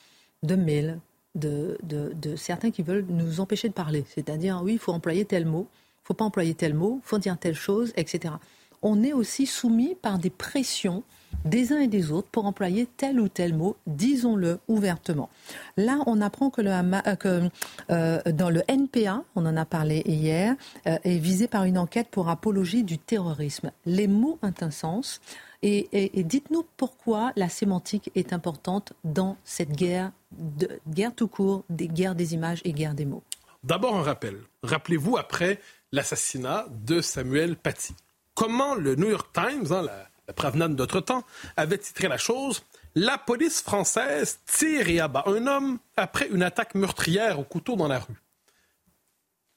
[0.44, 1.00] de mails,
[1.36, 4.04] de, de certains qui veulent nous empêcher de parler.
[4.10, 7.08] C'est-à-dire, oui, il faut employer tel mot, il ne faut pas employer tel mot, il
[7.08, 8.34] faut dire telle chose, etc.
[8.82, 11.04] On est aussi soumis par des pressions
[11.46, 15.30] des uns et des autres pour employer tel ou tel mot, disons-le ouvertement.
[15.78, 17.50] Là, on apprend que, le euh,
[17.90, 20.56] euh, dans le NPA, on en a parlé hier,
[20.88, 23.72] euh, est visé par une enquête pour apologie du terrorisme.
[23.86, 25.22] Les mots ont un sens.
[25.64, 31.88] Et, dites-nous pourquoi la sémantique est importante dans cette guerre, de, guerre tout court, des
[31.88, 33.24] guerres des images et guerre des mots.
[33.64, 34.38] D'abord un rappel.
[34.62, 35.60] Rappelez-vous après
[35.92, 37.96] l'assassinat de Samuel Paty.
[38.36, 41.24] Comment le New York Times, hein, la, le prévenant d'autre temps,
[41.56, 42.64] avait titré la chose
[42.96, 47.88] La police française tire et abat un homme après une attaque meurtrière au couteau dans
[47.88, 48.22] la rue.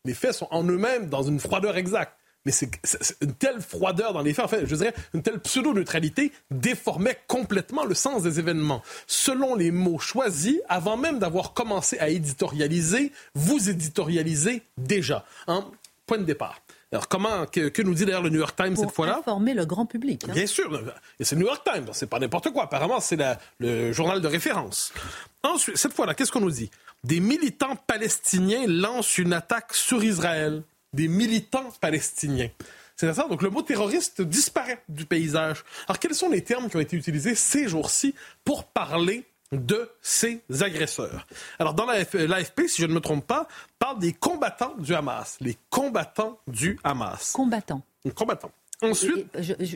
[0.05, 2.17] Les faits sont en eux-mêmes dans une froideur exacte.
[2.47, 2.71] Mais c'est
[3.21, 7.85] une telle froideur dans les faits, en fait, je dirais, une telle pseudo-neutralité déformait complètement
[7.85, 8.83] le sens des événements.
[9.07, 15.27] Selon les mots choisis, avant même d'avoir commencé à éditorialiser, vous éditorialisez déjà.
[15.49, 15.71] Hein?
[16.07, 16.63] Point de départ.
[16.93, 19.19] Alors, comment, que, nous dit d'ailleurs le New York Times cette fois-là?
[19.19, 20.25] informer le grand public.
[20.29, 20.33] Hein.
[20.33, 20.83] Bien sûr.
[21.21, 21.87] Et c'est le New York Times.
[21.93, 22.65] C'est pas n'importe quoi.
[22.65, 23.19] Apparemment, c'est
[23.59, 24.93] le journal de référence.
[25.43, 26.71] Ensuite, cette fois-là, qu'est-ce qu'on nous dit?
[27.05, 30.63] Des militants palestiniens lancent une attaque sur Israël.
[30.93, 32.49] Des militants palestiniens.
[32.97, 33.29] C'est ça.
[33.29, 35.65] Donc, le mot terroriste disparaît du paysage.
[35.87, 38.15] Alors, quels sont les termes qui ont été utilisés ces jours-ci
[38.45, 41.27] pour parler de ces agresseurs.
[41.59, 43.49] Alors, dans l'AFP, si je ne me trompe pas,
[43.79, 45.37] parle des combattants du Hamas.
[45.41, 47.33] Les combattants du Hamas.
[47.33, 47.83] Combattants.
[48.15, 48.53] Combattants.
[48.83, 49.27] Ensuite.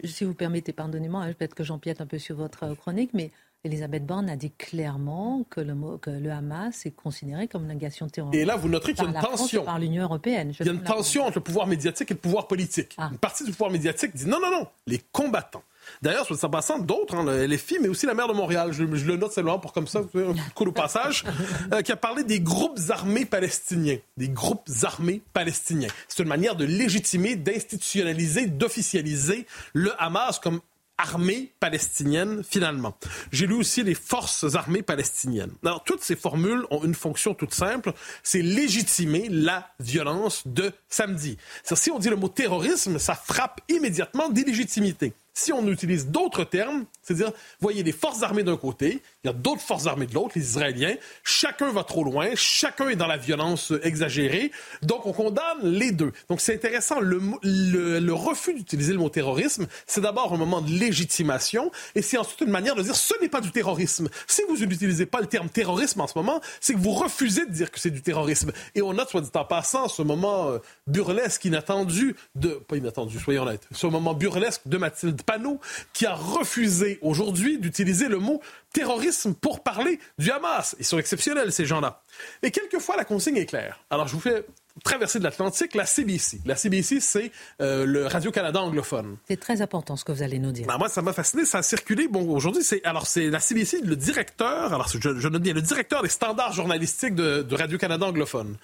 [0.06, 3.30] si vous permettez, pardonnez-moi, hein, peut-être que j'empiète un peu sur votre chronique, mais
[3.64, 8.08] Elisabeth Borne a dit clairement que le, que le Hamas est considéré comme une agression
[8.08, 8.40] terroriste.
[8.40, 9.64] Et là, vous noterez qu'il y a une tension.
[9.64, 10.52] par l'Union européenne.
[10.60, 12.94] Il y a une tension entre le pouvoir médiatique et le pouvoir politique.
[12.98, 13.08] Ah.
[13.10, 15.64] Une partie du pouvoir médiatique dit non, non, non, les combattants.
[16.02, 19.16] D'ailleurs, ça passant, d'autres, hein, les filles, mais aussi la maire de Montréal, je, le
[19.16, 21.24] note seulement pour comme ça, un coup au passage,
[21.72, 23.98] euh, qui a parlé des groupes armés palestiniens.
[24.16, 25.88] Des groupes armés palestiniens.
[26.08, 30.60] C'est une manière de légitimer, d'institutionnaliser, d'officialiser le Hamas comme
[30.96, 32.96] armée palestinienne, finalement.
[33.32, 35.52] J'ai lu aussi les forces armées palestiniennes.
[35.64, 41.36] Alors, toutes ces formules ont une fonction toute simple, c'est légitimer la violence de samedi.
[41.64, 45.12] Si on dit le mot terrorisme, ça frappe immédiatement d'illégitimité.
[45.34, 49.32] Si on utilise d'autres termes, c'est-à-dire, voyez les forces armées d'un côté, il y a
[49.32, 53.16] d'autres forces armées de l'autre, les Israéliens, chacun va trop loin, chacun est dans la
[53.16, 54.52] violence exagérée,
[54.82, 56.12] donc on condamne les deux.
[56.28, 60.70] Donc c'est intéressant, le, le, refus d'utiliser le mot terrorisme, c'est d'abord un moment de
[60.70, 64.08] légitimation, et c'est ensuite une manière de dire ce n'est pas du terrorisme.
[64.26, 67.50] Si vous n'utilisez pas le terme terrorisme en ce moment, c'est que vous refusez de
[67.50, 68.52] dire que c'est du terrorisme.
[68.74, 73.18] Et on note, soit dit en passant, ce moment euh, burlesque, inattendu, de, pas inattendu,
[73.18, 75.60] soyons honnêtes, ce moment burlesque de Mathilde Panot,
[75.94, 78.42] qui a refusé aujourd'hui d'utiliser le mot
[78.74, 80.76] terrorisme pour parler du Hamas.
[80.78, 82.02] Ils sont exceptionnels, ces gens-là.
[82.42, 83.80] Et quelquefois, la consigne est claire.
[83.88, 84.44] Alors, je vous fais
[84.82, 86.40] traversée de l'Atlantique, la CBC.
[86.44, 89.16] La CBC, c'est euh, le Radio-Canada anglophone.
[89.28, 90.66] C'est très important ce que vous allez nous dire.
[90.66, 91.44] Ben, moi, ça m'a fasciné.
[91.44, 92.08] Ça a circulé.
[92.08, 94.72] Bon, aujourd'hui, c'est alors c'est la CBC, le directeur.
[94.72, 98.56] Alors, je, je note bien le directeur des standards journalistiques de, Radio-Canada anglophone.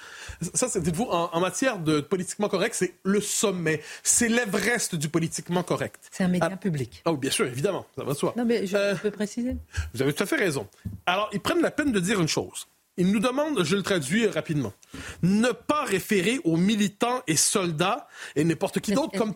[0.55, 3.81] Ça, c'est dites-vous en, en, matière de politiquement correct, c'est le sommet.
[4.03, 6.01] C'est l'Everest du politiquement correct.
[6.11, 7.03] C'est un média ah, public.
[7.07, 8.35] Oui, bien sûr, évidemment, ça va de soi.
[8.37, 9.57] Non, mais je euh, peux préciser.
[9.95, 10.67] Vous avez tout à fait raison.
[11.07, 12.67] Alors, ils prennent la peine de dire une chose.
[13.01, 14.75] Il nous demande, je le traduis rapidement,
[15.23, 19.33] ne pas référer aux militants et soldats et n'importe qui d'autre comme...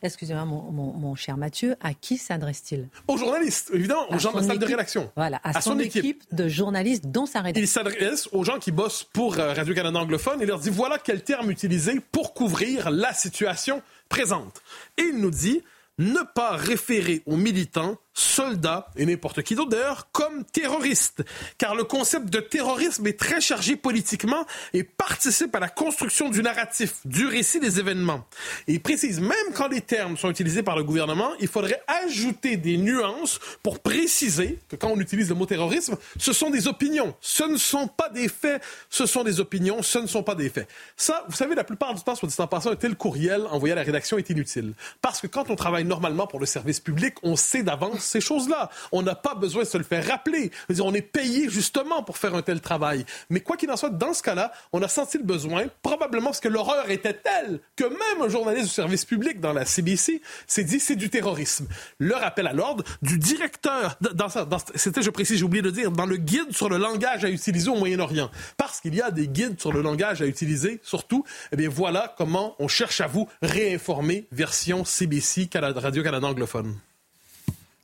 [0.00, 2.88] Excusez-moi, mon, cher Mathieu, à qui s'adresse-t-il?
[3.08, 5.10] Aux journalistes, évidemment, aux gens de la salle de rédaction.
[5.16, 6.22] Voilà, à, son, équipe.
[6.30, 7.64] de journalistes dont sa rédaction.
[7.64, 11.24] Il s'adresse aux gens qui bossent pour euh, Radio-Canada anglophone et leur dit voilà quel
[11.24, 14.62] terme utiliser pour couvrir la situation présente.
[14.98, 15.64] Et il nous dit
[15.98, 21.22] ne pas référer aux militants soldats et n'importe qui d'autre d'ailleurs comme terroristes.
[21.58, 26.42] Car le concept de terrorisme est très chargé politiquement et participe à la construction du
[26.42, 28.26] narratif, du récit des événements.
[28.66, 32.56] Et il précise, même quand les termes sont utilisés par le gouvernement, il faudrait ajouter
[32.56, 37.14] des nuances pour préciser que quand on utilise le mot terrorisme, ce sont des opinions.
[37.20, 40.48] Ce ne sont pas des faits, ce sont des opinions, ce ne sont pas des
[40.48, 40.68] faits.
[40.96, 43.72] Ça, vous savez, la plupart du temps, soit dit en passant, un tel courriel envoyé
[43.72, 44.74] à la rédaction est inutile.
[45.00, 48.70] Parce que quand on travaille normalement pour le service public, on sait d'avance ces choses-là.
[48.92, 50.50] On n'a pas besoin de se le faire rappeler.
[50.80, 53.04] on est payé justement pour faire un tel travail.
[53.28, 56.40] Mais quoi qu'il en soit, dans ce cas-là, on a senti le besoin, probablement parce
[56.40, 60.64] que l'horreur était telle que même un journaliste du service public dans la CBC s'est
[60.64, 61.66] dit c'est du terrorisme.
[61.98, 64.28] Le rappel à l'ordre du directeur, dans,
[64.74, 67.70] c'était, je précise, j'ai oublié de dire, dans le guide sur le langage à utiliser
[67.70, 68.30] au Moyen-Orient.
[68.56, 72.14] Parce qu'il y a des guides sur le langage à utiliser, surtout, eh bien voilà
[72.16, 76.89] comment on cherche à vous réinformer version CBC, Radio-Canada anglophone.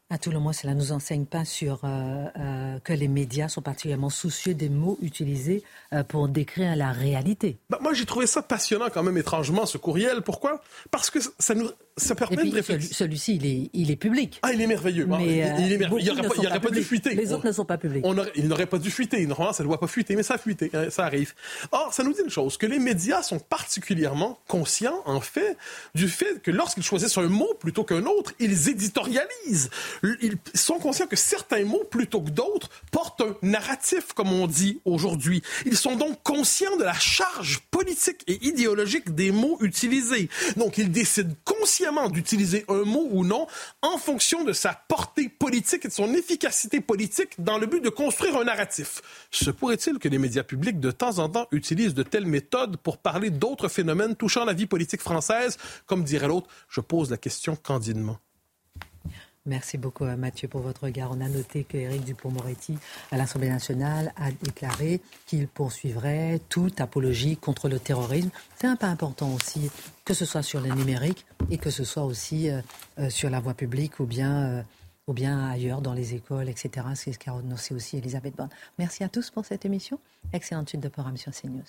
[0.08, 3.48] À tout le moins, cela ne nous enseigne pas sur euh, euh, que les médias
[3.48, 7.58] sont particulièrement soucieux des mots utilisés euh, pour décrire la réalité.
[7.70, 10.22] Bah, moi, j'ai trouvé ça passionnant quand même étrangement, ce courriel.
[10.22, 10.62] Pourquoi?
[10.92, 11.68] Parce que ça nous,
[11.98, 12.94] ça permet de réfléchir.
[12.94, 14.38] Celui-ci, il est, il est public.
[14.42, 15.06] Ah, il est merveilleux.
[15.06, 16.12] Mais, il, est merveilleux.
[16.12, 17.14] Il n'aurait pas, dû fuiter.
[17.14, 18.04] Les autres ne sont pas publics.
[18.34, 19.24] il n'aurait pas dû fuiter.
[19.26, 20.70] Normalement, ça ne doit pas fuiter, mais ça a fuité.
[20.74, 21.32] Hein, ça arrive.
[21.72, 25.56] Or, ça nous dit une chose, que les médias sont particulièrement conscients, en fait,
[25.94, 29.70] du fait que lorsqu'ils choisissent un mot plutôt qu'un autre, ils éditorialisent.
[30.02, 34.80] Ils sont conscients que certains mots, plutôt que d'autres, portent un narratif, comme on dit
[34.84, 35.42] aujourd'hui.
[35.64, 40.28] Ils sont donc conscients de la charge politique et idéologique des mots utilisés.
[40.58, 43.46] Donc, ils décident consciemment d'utiliser un mot ou non
[43.82, 47.88] en fonction de sa portée politique et de son efficacité politique dans le but de
[47.88, 49.02] construire un narratif.
[49.30, 52.98] Se pourrait-il que les médias publics de temps en temps utilisent de telles méthodes pour
[52.98, 55.58] parler d'autres phénomènes touchant la vie politique française?
[55.86, 58.18] Comme dirait l'autre, je pose la question candidement.
[59.46, 61.10] Merci beaucoup Mathieu pour votre regard.
[61.12, 62.76] On a noté qu'Éric Dupont-Moretti
[63.12, 68.30] à l'Assemblée nationale a déclaré qu'il poursuivrait toute apologie contre le terrorisme.
[68.56, 69.70] C'est un pas important aussi,
[70.04, 72.60] que ce soit sur le numérique et que ce soit aussi euh,
[72.98, 74.62] euh, sur la voie publique ou bien, euh,
[75.06, 76.86] ou bien ailleurs dans les écoles, etc.
[76.94, 78.50] C'est ce qu'a annoncé aussi Elisabeth Borne.
[78.78, 80.00] Merci à tous pour cette émission.
[80.32, 81.62] Excellente suite de programme sur CNews.